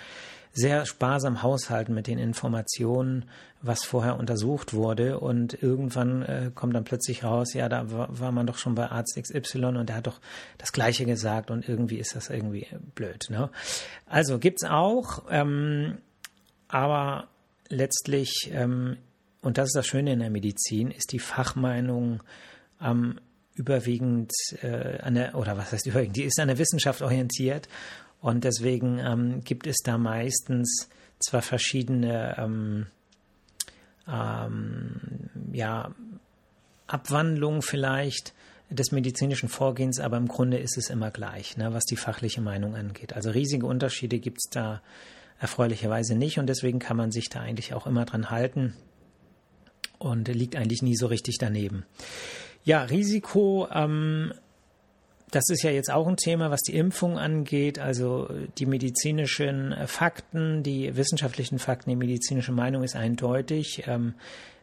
sehr 0.53 0.86
sparsam 0.86 1.41
haushalten 1.41 1.95
mit 1.95 2.06
den 2.06 2.19
Informationen, 2.19 3.25
was 3.62 3.84
vorher 3.84 4.17
untersucht 4.17 4.73
wurde. 4.73 5.19
Und 5.19 5.62
irgendwann 5.62 6.21
äh, 6.21 6.51
kommt 6.53 6.75
dann 6.75 6.84
plötzlich 6.84 7.23
raus, 7.23 7.53
ja, 7.53 7.67
da 7.67 7.86
war, 7.88 8.32
man 8.32 8.45
doch 8.45 8.58
schon 8.58 8.75
bei 8.75 8.88
Arzt 8.89 9.19
XY 9.19 9.65
und 9.65 9.89
der 9.89 9.97
hat 9.97 10.08
doch 10.08 10.19
das 10.60 10.71
Gleiche 10.71 11.06
gesagt 11.06 11.49
und 11.49 11.67
irgendwie 11.67 11.97
ist 11.97 12.15
das 12.15 12.29
irgendwie 12.29 12.67
blöd. 12.93 13.25
Ne? 13.29 13.49
Also 14.06 14.38
gibt's 14.38 14.63
auch, 14.63 15.23
ähm, 15.32 15.97
aber 16.67 17.27
letztlich, 17.69 18.51
ähm, 18.53 18.97
und 19.41 19.58
das 19.58 19.69
ist 19.69 19.75
das 19.75 19.88
Schöne 19.88 20.13
in 20.13 20.19
der 20.19 20.29
Medizin, 20.29 20.91
ist 20.91 21.12
die 21.13 21.19
Fachmeinung 21.19 22.21
ähm, 22.79 23.19
überwiegend 23.56 24.32
äh, 24.62 25.00
an 25.00 25.16
der, 25.16 25.36
oder 25.36 25.58
was 25.58 25.72
heißt 25.72 25.86
überwiegend, 25.88 26.18
die 26.18 26.24
ist 26.24 26.39
an 26.39 26.48
der 26.48 26.58
Wissenschaft 26.58 27.02
orientiert 27.02 27.68
und 28.22 28.44
deswegen 28.44 29.00
ähm, 29.00 29.44
gibt 29.44 29.68
es 29.68 29.78
da 29.84 29.98
meistens 29.98 30.89
zwar 31.20 31.42
verschiedene 31.42 32.36
ähm, 32.38 32.88
ähm, 34.08 35.00
ja, 35.52 35.94
Abwandlungen 36.88 37.62
vielleicht 37.62 38.34
des 38.70 38.92
medizinischen 38.92 39.50
Vorgehens, 39.50 40.00
aber 40.00 40.18
im 40.18 40.28
Grunde 40.28 40.58
ist 40.58 40.78
es 40.78 40.89
immer 40.89 41.12
gleich, 41.12 41.58
ne, 41.58 41.74
was 41.74 41.84
die 41.86 41.96
fachliche 41.96 42.42
Meinung 42.42 42.76
angeht. 42.76 43.13
Also 43.13 43.30
riesige 43.30 43.66
Unterschiede 43.66 44.20
gibt 44.20 44.39
es 44.44 44.50
da 44.50 44.82
erfreulicherweise 45.39 46.16
nicht 46.16 46.39
und 46.39 46.48
deswegen 46.48 46.80
kann 46.80 46.98
man 46.98 47.12
sich 47.12 47.30
da 47.30 47.42
eigentlich 47.42 47.74
auch 47.74 47.86
immer 47.86 48.06
dran 48.06 48.30
halten 48.30 48.74
und 50.00 50.28
liegt 50.28 50.56
eigentlich 50.56 50.82
nie 50.82 50.96
so 50.96 51.08
richtig 51.08 51.38
daneben. 51.38 51.86
Ja, 52.65 52.84
Risiko, 52.84 53.67
ähm, 53.73 54.34
das 55.32 55.49
ist 55.49 55.63
ja 55.63 55.71
jetzt 55.71 55.91
auch 55.91 56.08
ein 56.08 56.15
Thema, 56.15 56.52
was 56.52 56.62
die 56.62 56.76
Impfung 56.76 57.17
angeht, 57.17 57.80
also 57.80 58.30
die 58.58 58.65
medizinischen 58.65 59.76
Fakten, 59.88 60.63
die 60.63 60.95
wissenschaftlichen 60.95 61.60
Fakten, 61.60 61.89
die 61.89 61.95
medizinische 61.95 62.52
Meinung 62.52 62.84
ist 62.84 62.95
eindeutig. 62.95 63.84
Ähm, 63.88 64.13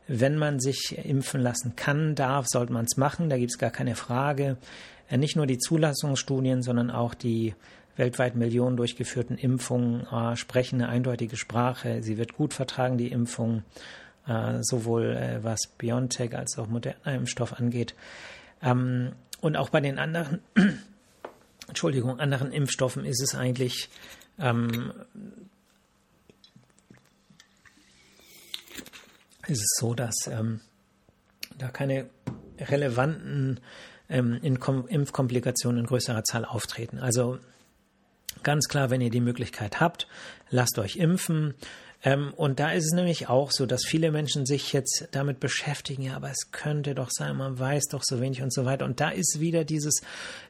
wenn 0.06 0.36
man 0.38 0.60
sich 0.60 0.96
impfen 1.04 1.40
lassen 1.40 1.74
kann, 1.76 2.14
darf, 2.14 2.46
sollte 2.48 2.72
man 2.72 2.84
es 2.84 2.96
machen, 2.96 3.28
da 3.28 3.36
gibt 3.36 3.52
es 3.52 3.58
gar 3.58 3.70
keine 3.70 3.96
Frage. 3.96 4.56
Äh, 5.08 5.18
nicht 5.18 5.36
nur 5.36 5.46
die 5.46 5.58
Zulassungsstudien, 5.58 6.62
sondern 6.62 6.90
auch 6.90 7.14
die 7.14 7.54
weltweit 7.96 8.34
Millionen 8.34 8.76
durchgeführten 8.76 9.36
Impfungen 9.36 10.06
äh, 10.06 10.36
sprechen 10.36 10.80
eine 10.80 10.88
eindeutige 10.88 11.36
Sprache. 11.36 12.02
Sie 12.02 12.16
wird 12.16 12.34
gut 12.34 12.54
vertragen, 12.54 12.96
die 12.96 13.08
Impfung 13.08 13.58
äh, 13.58 13.62
sowohl 14.62 15.16
äh, 15.16 15.42
was 15.42 15.60
BioNTech 15.78 16.36
als 16.36 16.58
auch 16.58 16.66
moderner 16.66 17.14
Impfstoff 17.14 17.58
angeht. 17.58 17.94
Ähm, 18.62 19.12
und 19.40 19.56
auch 19.56 19.70
bei 19.70 19.80
den 19.80 19.98
anderen, 19.98 20.40
Entschuldigung, 21.68 22.20
anderen 22.20 22.52
Impfstoffen 22.52 23.04
ist 23.04 23.22
es 23.22 23.34
eigentlich 23.34 23.88
ähm, 24.38 24.92
ist 29.46 29.62
es 29.62 29.76
so, 29.78 29.94
dass 29.94 30.26
ähm, 30.26 30.60
da 31.58 31.68
keine 31.68 32.08
relevanten 32.58 33.60
ähm, 34.08 34.38
Impfkomplikationen 34.42 35.80
in 35.80 35.86
größerer 35.86 36.24
Zahl 36.24 36.44
auftreten. 36.44 36.98
Also 36.98 37.38
ganz 38.42 38.68
klar, 38.68 38.90
wenn 38.90 39.00
ihr 39.00 39.10
die 39.10 39.20
Möglichkeit 39.20 39.80
habt, 39.80 40.08
lasst 40.50 40.78
euch 40.78 40.96
impfen. 40.96 41.54
Ähm, 42.02 42.32
und 42.34 42.60
da 42.60 42.72
ist 42.72 42.86
es 42.86 42.92
nämlich 42.92 43.28
auch 43.28 43.50
so, 43.52 43.66
dass 43.66 43.84
viele 43.84 44.10
Menschen 44.10 44.46
sich 44.46 44.72
jetzt 44.72 45.08
damit 45.10 45.38
beschäftigen, 45.38 46.02
ja, 46.02 46.16
aber 46.16 46.30
es 46.30 46.50
könnte 46.50 46.94
doch 46.94 47.10
sein, 47.10 47.36
man 47.36 47.58
weiß 47.58 47.88
doch 47.90 48.02
so 48.02 48.20
wenig 48.20 48.42
und 48.42 48.52
so 48.52 48.64
weiter. 48.64 48.86
Und 48.86 49.00
da 49.00 49.10
ist 49.10 49.38
wieder 49.40 49.64
dieses, 49.64 50.00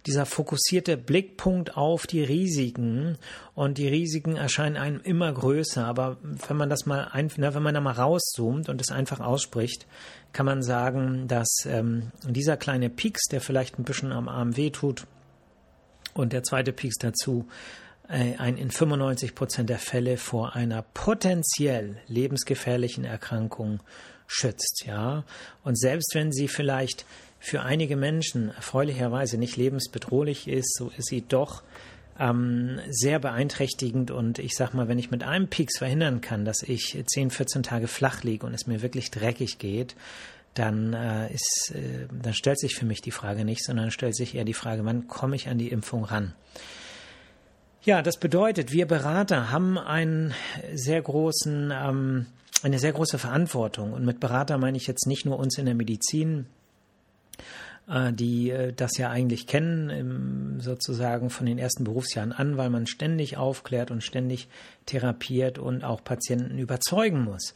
dieser 0.06 0.26
fokussierte 0.26 0.96
Blickpunkt 0.96 1.76
auf 1.76 2.06
die 2.06 2.22
Risiken. 2.22 3.18
Und 3.54 3.78
die 3.78 3.88
Risiken 3.88 4.36
erscheinen 4.36 4.76
einem 4.76 5.00
immer 5.00 5.32
größer. 5.32 5.84
Aber 5.84 6.18
wenn 6.22 6.56
man 6.56 6.70
das 6.70 6.86
mal, 6.86 7.08
ein, 7.12 7.30
na, 7.36 7.52
wenn 7.54 7.62
man 7.62 7.74
da 7.74 7.80
mal 7.80 7.92
rauszoomt 7.92 8.68
und 8.68 8.80
es 8.80 8.92
einfach 8.92 9.18
ausspricht, 9.18 9.86
kann 10.32 10.46
man 10.46 10.62
sagen, 10.62 11.26
dass 11.26 11.66
ähm, 11.66 12.12
dieser 12.24 12.56
kleine 12.56 12.90
Pieks, 12.90 13.24
der 13.24 13.40
vielleicht 13.40 13.78
ein 13.78 13.84
bisschen 13.84 14.12
am 14.12 14.28
Arm 14.28 14.56
wehtut, 14.56 15.06
und 16.12 16.32
der 16.32 16.42
zweite 16.42 16.72
Pieks 16.72 16.96
dazu, 16.98 17.46
ein 18.10 18.56
in 18.56 18.70
95 18.70 19.34
Prozent 19.34 19.70
der 19.70 19.78
Fälle 19.78 20.16
vor 20.16 20.56
einer 20.56 20.82
potenziell 20.82 21.96
lebensgefährlichen 22.08 23.04
Erkrankung 23.04 23.80
schützt, 24.26 24.84
ja. 24.86 25.24
Und 25.64 25.78
selbst 25.78 26.14
wenn 26.14 26.32
sie 26.32 26.48
vielleicht 26.48 27.06
für 27.38 27.62
einige 27.62 27.96
Menschen 27.96 28.50
erfreulicherweise 28.50 29.38
nicht 29.38 29.56
lebensbedrohlich 29.56 30.48
ist, 30.48 30.76
so 30.76 30.90
ist 30.96 31.08
sie 31.08 31.22
doch 31.26 31.62
ähm, 32.18 32.78
sehr 32.90 33.18
beeinträchtigend 33.18 34.10
und 34.10 34.38
ich 34.38 34.54
sag 34.54 34.74
mal, 34.74 34.88
wenn 34.88 34.98
ich 34.98 35.10
mit 35.10 35.22
einem 35.22 35.48
Peaks 35.48 35.78
verhindern 35.78 36.20
kann, 36.20 36.44
dass 36.44 36.62
ich 36.62 37.02
10, 37.04 37.30
14 37.30 37.62
Tage 37.62 37.88
flach 37.88 38.22
liege 38.22 38.46
und 38.46 38.52
es 38.52 38.66
mir 38.66 38.82
wirklich 38.82 39.10
dreckig 39.10 39.58
geht, 39.58 39.96
dann 40.54 40.92
äh, 40.92 41.32
ist, 41.32 41.72
äh, 41.74 42.06
dann 42.22 42.34
stellt 42.34 42.58
sich 42.58 42.74
für 42.74 42.84
mich 42.84 43.00
die 43.00 43.10
Frage 43.10 43.44
nicht, 43.44 43.64
sondern 43.64 43.90
stellt 43.90 44.16
sich 44.16 44.34
eher 44.34 44.44
die 44.44 44.54
Frage, 44.54 44.84
wann 44.84 45.08
komme 45.08 45.36
ich 45.36 45.48
an 45.48 45.58
die 45.58 45.70
Impfung 45.70 46.04
ran? 46.04 46.34
Ja, 47.82 48.02
das 48.02 48.18
bedeutet, 48.18 48.72
wir 48.72 48.86
Berater 48.86 49.50
haben 49.50 49.78
einen 49.78 50.34
sehr 50.74 51.00
großen, 51.00 51.72
ähm, 51.74 52.26
eine 52.62 52.78
sehr 52.78 52.92
große 52.92 53.18
Verantwortung. 53.18 53.94
Und 53.94 54.04
mit 54.04 54.20
Berater 54.20 54.58
meine 54.58 54.76
ich 54.76 54.86
jetzt 54.86 55.06
nicht 55.06 55.24
nur 55.24 55.38
uns 55.38 55.56
in 55.56 55.64
der 55.64 55.74
Medizin, 55.74 56.44
äh, 57.88 58.12
die 58.12 58.50
äh, 58.50 58.74
das 58.74 58.98
ja 58.98 59.08
eigentlich 59.08 59.46
kennen, 59.46 60.60
sozusagen 60.60 61.30
von 61.30 61.46
den 61.46 61.56
ersten 61.56 61.84
Berufsjahren 61.84 62.32
an, 62.32 62.58
weil 62.58 62.68
man 62.68 62.86
ständig 62.86 63.38
aufklärt 63.38 63.90
und 63.90 64.04
ständig 64.04 64.48
therapiert 64.84 65.58
und 65.58 65.82
auch 65.82 66.04
Patienten 66.04 66.58
überzeugen 66.58 67.24
muss. 67.24 67.54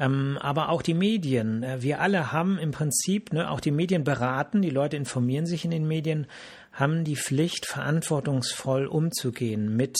Ähm, 0.00 0.38
aber 0.40 0.70
auch 0.70 0.80
die 0.80 0.94
Medien. 0.94 1.62
Äh, 1.62 1.82
wir 1.82 2.00
alle 2.00 2.32
haben 2.32 2.58
im 2.58 2.70
Prinzip, 2.70 3.32
ne, 3.34 3.50
auch 3.50 3.60
die 3.60 3.70
Medien 3.70 4.02
beraten, 4.02 4.62
die 4.62 4.70
Leute 4.70 4.96
informieren 4.96 5.46
sich 5.46 5.64
in 5.64 5.70
den 5.70 5.86
Medien, 5.86 6.26
haben 6.72 7.04
die 7.04 7.16
Pflicht, 7.16 7.66
verantwortungsvoll 7.66 8.86
umzugehen 8.86 9.76
mit 9.76 9.96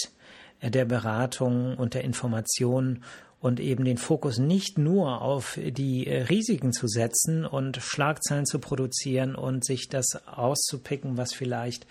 der 0.62 0.84
Beratung 0.84 1.76
und 1.76 1.94
der 1.94 2.04
Information 2.04 3.02
und 3.40 3.58
eben 3.58 3.84
den 3.84 3.96
Fokus 3.96 4.38
nicht 4.38 4.78
nur 4.78 5.22
auf 5.22 5.58
die 5.62 6.06
äh, 6.06 6.22
Risiken 6.24 6.72
zu 6.72 6.86
setzen 6.86 7.46
und 7.46 7.78
Schlagzeilen 7.78 8.44
zu 8.44 8.58
produzieren 8.58 9.34
und 9.34 9.64
sich 9.64 9.88
das 9.88 10.26
auszupicken, 10.26 11.16
was 11.16 11.32
vielleicht 11.32 11.86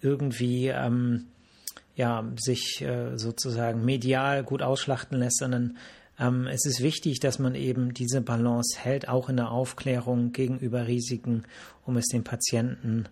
irgendwie 0.00 0.68
ähm, 0.68 1.26
ja 1.94 2.24
sich 2.36 2.80
äh, 2.80 3.18
sozusagen 3.18 3.84
medial 3.84 4.42
gut 4.42 4.62
ausschlachten 4.62 5.18
lässt, 5.18 5.38
sondern 5.38 5.76
ähm, 6.18 6.46
es 6.46 6.64
ist 6.64 6.80
wichtig, 6.82 7.20
dass 7.20 7.38
man 7.38 7.54
eben 7.54 7.92
diese 7.92 8.22
Balance 8.22 8.78
hält, 8.78 9.08
auch 9.08 9.28
in 9.28 9.36
der 9.36 9.50
Aufklärung 9.50 10.32
gegenüber 10.32 10.86
Risiken, 10.86 11.44
um 11.84 11.98
es 11.98 12.06
den 12.06 12.24
Patienten 12.24 13.06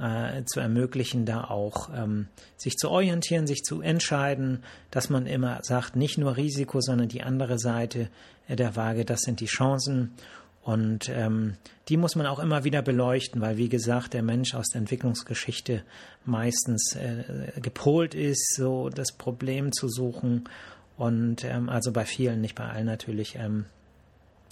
äh, 0.00 0.44
zu 0.44 0.60
ermöglichen, 0.60 1.26
da 1.26 1.44
auch 1.44 1.90
ähm, 1.94 2.28
sich 2.56 2.76
zu 2.76 2.90
orientieren, 2.90 3.46
sich 3.46 3.62
zu 3.62 3.80
entscheiden, 3.80 4.62
dass 4.90 5.10
man 5.10 5.26
immer 5.26 5.60
sagt, 5.62 5.96
nicht 5.96 6.18
nur 6.18 6.36
Risiko, 6.36 6.80
sondern 6.80 7.08
die 7.08 7.22
andere 7.22 7.58
Seite 7.58 8.08
der 8.48 8.76
Waage, 8.76 9.04
das 9.04 9.20
sind 9.20 9.40
die 9.40 9.46
Chancen. 9.46 10.12
Und 10.62 11.08
ähm, 11.08 11.56
die 11.88 11.96
muss 11.96 12.16
man 12.16 12.26
auch 12.26 12.38
immer 12.38 12.64
wieder 12.64 12.82
beleuchten, 12.82 13.40
weil, 13.40 13.56
wie 13.56 13.68
gesagt, 13.68 14.12
der 14.12 14.22
Mensch 14.22 14.54
aus 14.54 14.68
der 14.68 14.80
Entwicklungsgeschichte 14.80 15.82
meistens 16.24 16.94
äh, 16.96 17.60
gepolt 17.60 18.14
ist, 18.14 18.54
so 18.56 18.90
das 18.90 19.12
Problem 19.12 19.72
zu 19.72 19.88
suchen 19.88 20.48
und 21.00 21.44
ähm, 21.44 21.70
also 21.70 21.92
bei 21.92 22.04
vielen, 22.04 22.42
nicht 22.42 22.54
bei 22.54 22.66
allen 22.66 22.84
natürlich. 22.84 23.36
Ähm, 23.36 23.64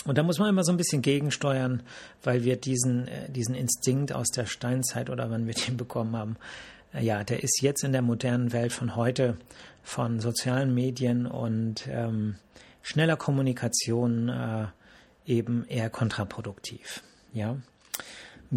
und 0.05 0.17
da 0.17 0.23
muss 0.23 0.39
man 0.39 0.49
immer 0.49 0.65
so 0.65 0.73
ein 0.73 0.77
bisschen 0.77 1.03
gegensteuern, 1.03 1.83
weil 2.23 2.45
wir 2.45 2.57
diesen, 2.57 3.09
äh, 3.09 3.31
diesen 3.31 3.55
Instinkt 3.55 4.13
aus 4.13 4.29
der 4.29 4.47
Steinzeit 4.47 5.11
oder 5.11 5.31
wann 5.31 5.47
wir 5.47 5.55
den 5.67 5.77
bekommen 5.77 6.17
haben, 6.17 6.37
äh, 6.95 7.05
ja, 7.05 7.25
der 7.25 7.43
ist 7.43 7.61
jetzt 7.63 7.85
in 7.85 7.93
der 7.93 8.03
modernen 8.03 8.53
Welt 8.53 8.73
von 8.73 8.97
heute, 8.97 9.37
von 9.83 10.21
sozialen 10.21 10.75
Medien 10.75 11.27
und 11.27 11.89
ähm, 11.91 12.37
schneller 12.83 13.17
Kommunikation 13.17 14.29
äh, 14.29 14.67
eben 15.27 15.65
eher 15.69 15.91
kontraproduktiv. 15.91 17.03
Ja. 17.33 17.57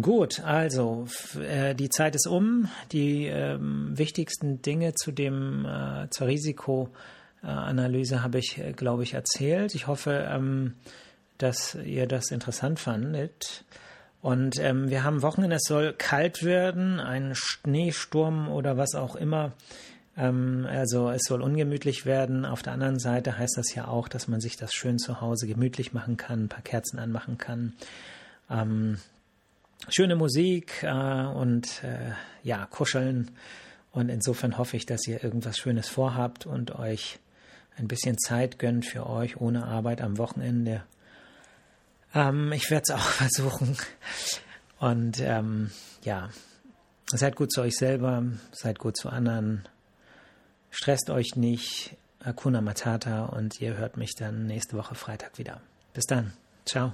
Gut, 0.00 0.40
also 0.40 1.06
äh, 1.38 1.74
die 1.74 1.90
Zeit 1.90 2.14
ist 2.14 2.26
um. 2.26 2.68
Die 2.92 3.26
ähm, 3.26 3.90
wichtigsten 3.96 4.62
Dinge 4.62 4.94
zu 4.94 5.12
dem 5.12 5.66
äh, 5.66 6.08
zur 6.10 6.28
Risiko 6.28 6.88
Analyse 7.42 8.22
habe 8.22 8.38
ich, 8.38 8.58
äh, 8.58 8.72
glaube 8.72 9.02
ich, 9.02 9.14
erzählt. 9.14 9.74
Ich 9.74 9.86
hoffe, 9.88 10.28
ähm, 10.30 10.74
dass 11.42 11.74
ihr 11.74 12.06
das 12.06 12.30
interessant 12.30 12.80
fandet. 12.80 13.64
Und 14.20 14.58
ähm, 14.60 14.88
wir 14.88 15.02
haben 15.02 15.22
Wochenende, 15.22 15.56
es 15.56 15.64
soll 15.66 15.92
kalt 15.92 16.44
werden, 16.44 17.00
ein 17.00 17.32
Schneesturm 17.34 18.48
oder 18.48 18.76
was 18.76 18.94
auch 18.94 19.16
immer. 19.16 19.52
Ähm, 20.16 20.66
also 20.70 21.10
es 21.10 21.22
soll 21.22 21.42
ungemütlich 21.42 22.06
werden. 22.06 22.44
Auf 22.44 22.62
der 22.62 22.72
anderen 22.72 23.00
Seite 23.00 23.36
heißt 23.36 23.56
das 23.56 23.74
ja 23.74 23.88
auch, 23.88 24.08
dass 24.08 24.28
man 24.28 24.40
sich 24.40 24.56
das 24.56 24.72
schön 24.72 24.98
zu 24.98 25.20
Hause 25.20 25.46
gemütlich 25.46 25.92
machen 25.92 26.16
kann, 26.16 26.44
ein 26.44 26.48
paar 26.48 26.62
Kerzen 26.62 26.98
anmachen 26.98 27.36
kann. 27.36 27.72
Ähm, 28.48 28.98
schöne 29.88 30.14
Musik 30.14 30.82
äh, 30.82 31.24
und 31.26 31.82
äh, 31.82 32.12
ja, 32.44 32.66
kuscheln. 32.66 33.32
Und 33.90 34.08
insofern 34.08 34.56
hoffe 34.56 34.76
ich, 34.76 34.86
dass 34.86 35.06
ihr 35.06 35.22
irgendwas 35.22 35.58
Schönes 35.58 35.88
vorhabt 35.88 36.46
und 36.46 36.78
euch 36.78 37.18
ein 37.76 37.88
bisschen 37.88 38.18
Zeit 38.18 38.58
gönnt 38.58 38.86
für 38.86 39.08
euch 39.08 39.40
ohne 39.40 39.64
Arbeit 39.64 40.00
am 40.00 40.18
Wochenende. 40.18 40.82
Ähm, 42.14 42.52
ich 42.52 42.70
werde 42.70 42.84
es 42.88 42.90
auch 42.90 42.98
versuchen. 43.08 43.76
Und 44.78 45.20
ähm, 45.20 45.70
ja, 46.02 46.30
seid 47.06 47.36
gut 47.36 47.52
zu 47.52 47.62
euch 47.62 47.76
selber, 47.76 48.24
seid 48.52 48.78
gut 48.78 48.96
zu 48.96 49.08
anderen, 49.08 49.68
stresst 50.70 51.10
euch 51.10 51.36
nicht. 51.36 51.96
Akuna 52.24 52.60
Matata 52.60 53.24
und 53.24 53.60
ihr 53.60 53.76
hört 53.76 53.96
mich 53.96 54.14
dann 54.14 54.46
nächste 54.46 54.76
Woche 54.76 54.94
Freitag 54.94 55.38
wieder. 55.38 55.60
Bis 55.92 56.06
dann. 56.06 56.32
Ciao. 56.64 56.92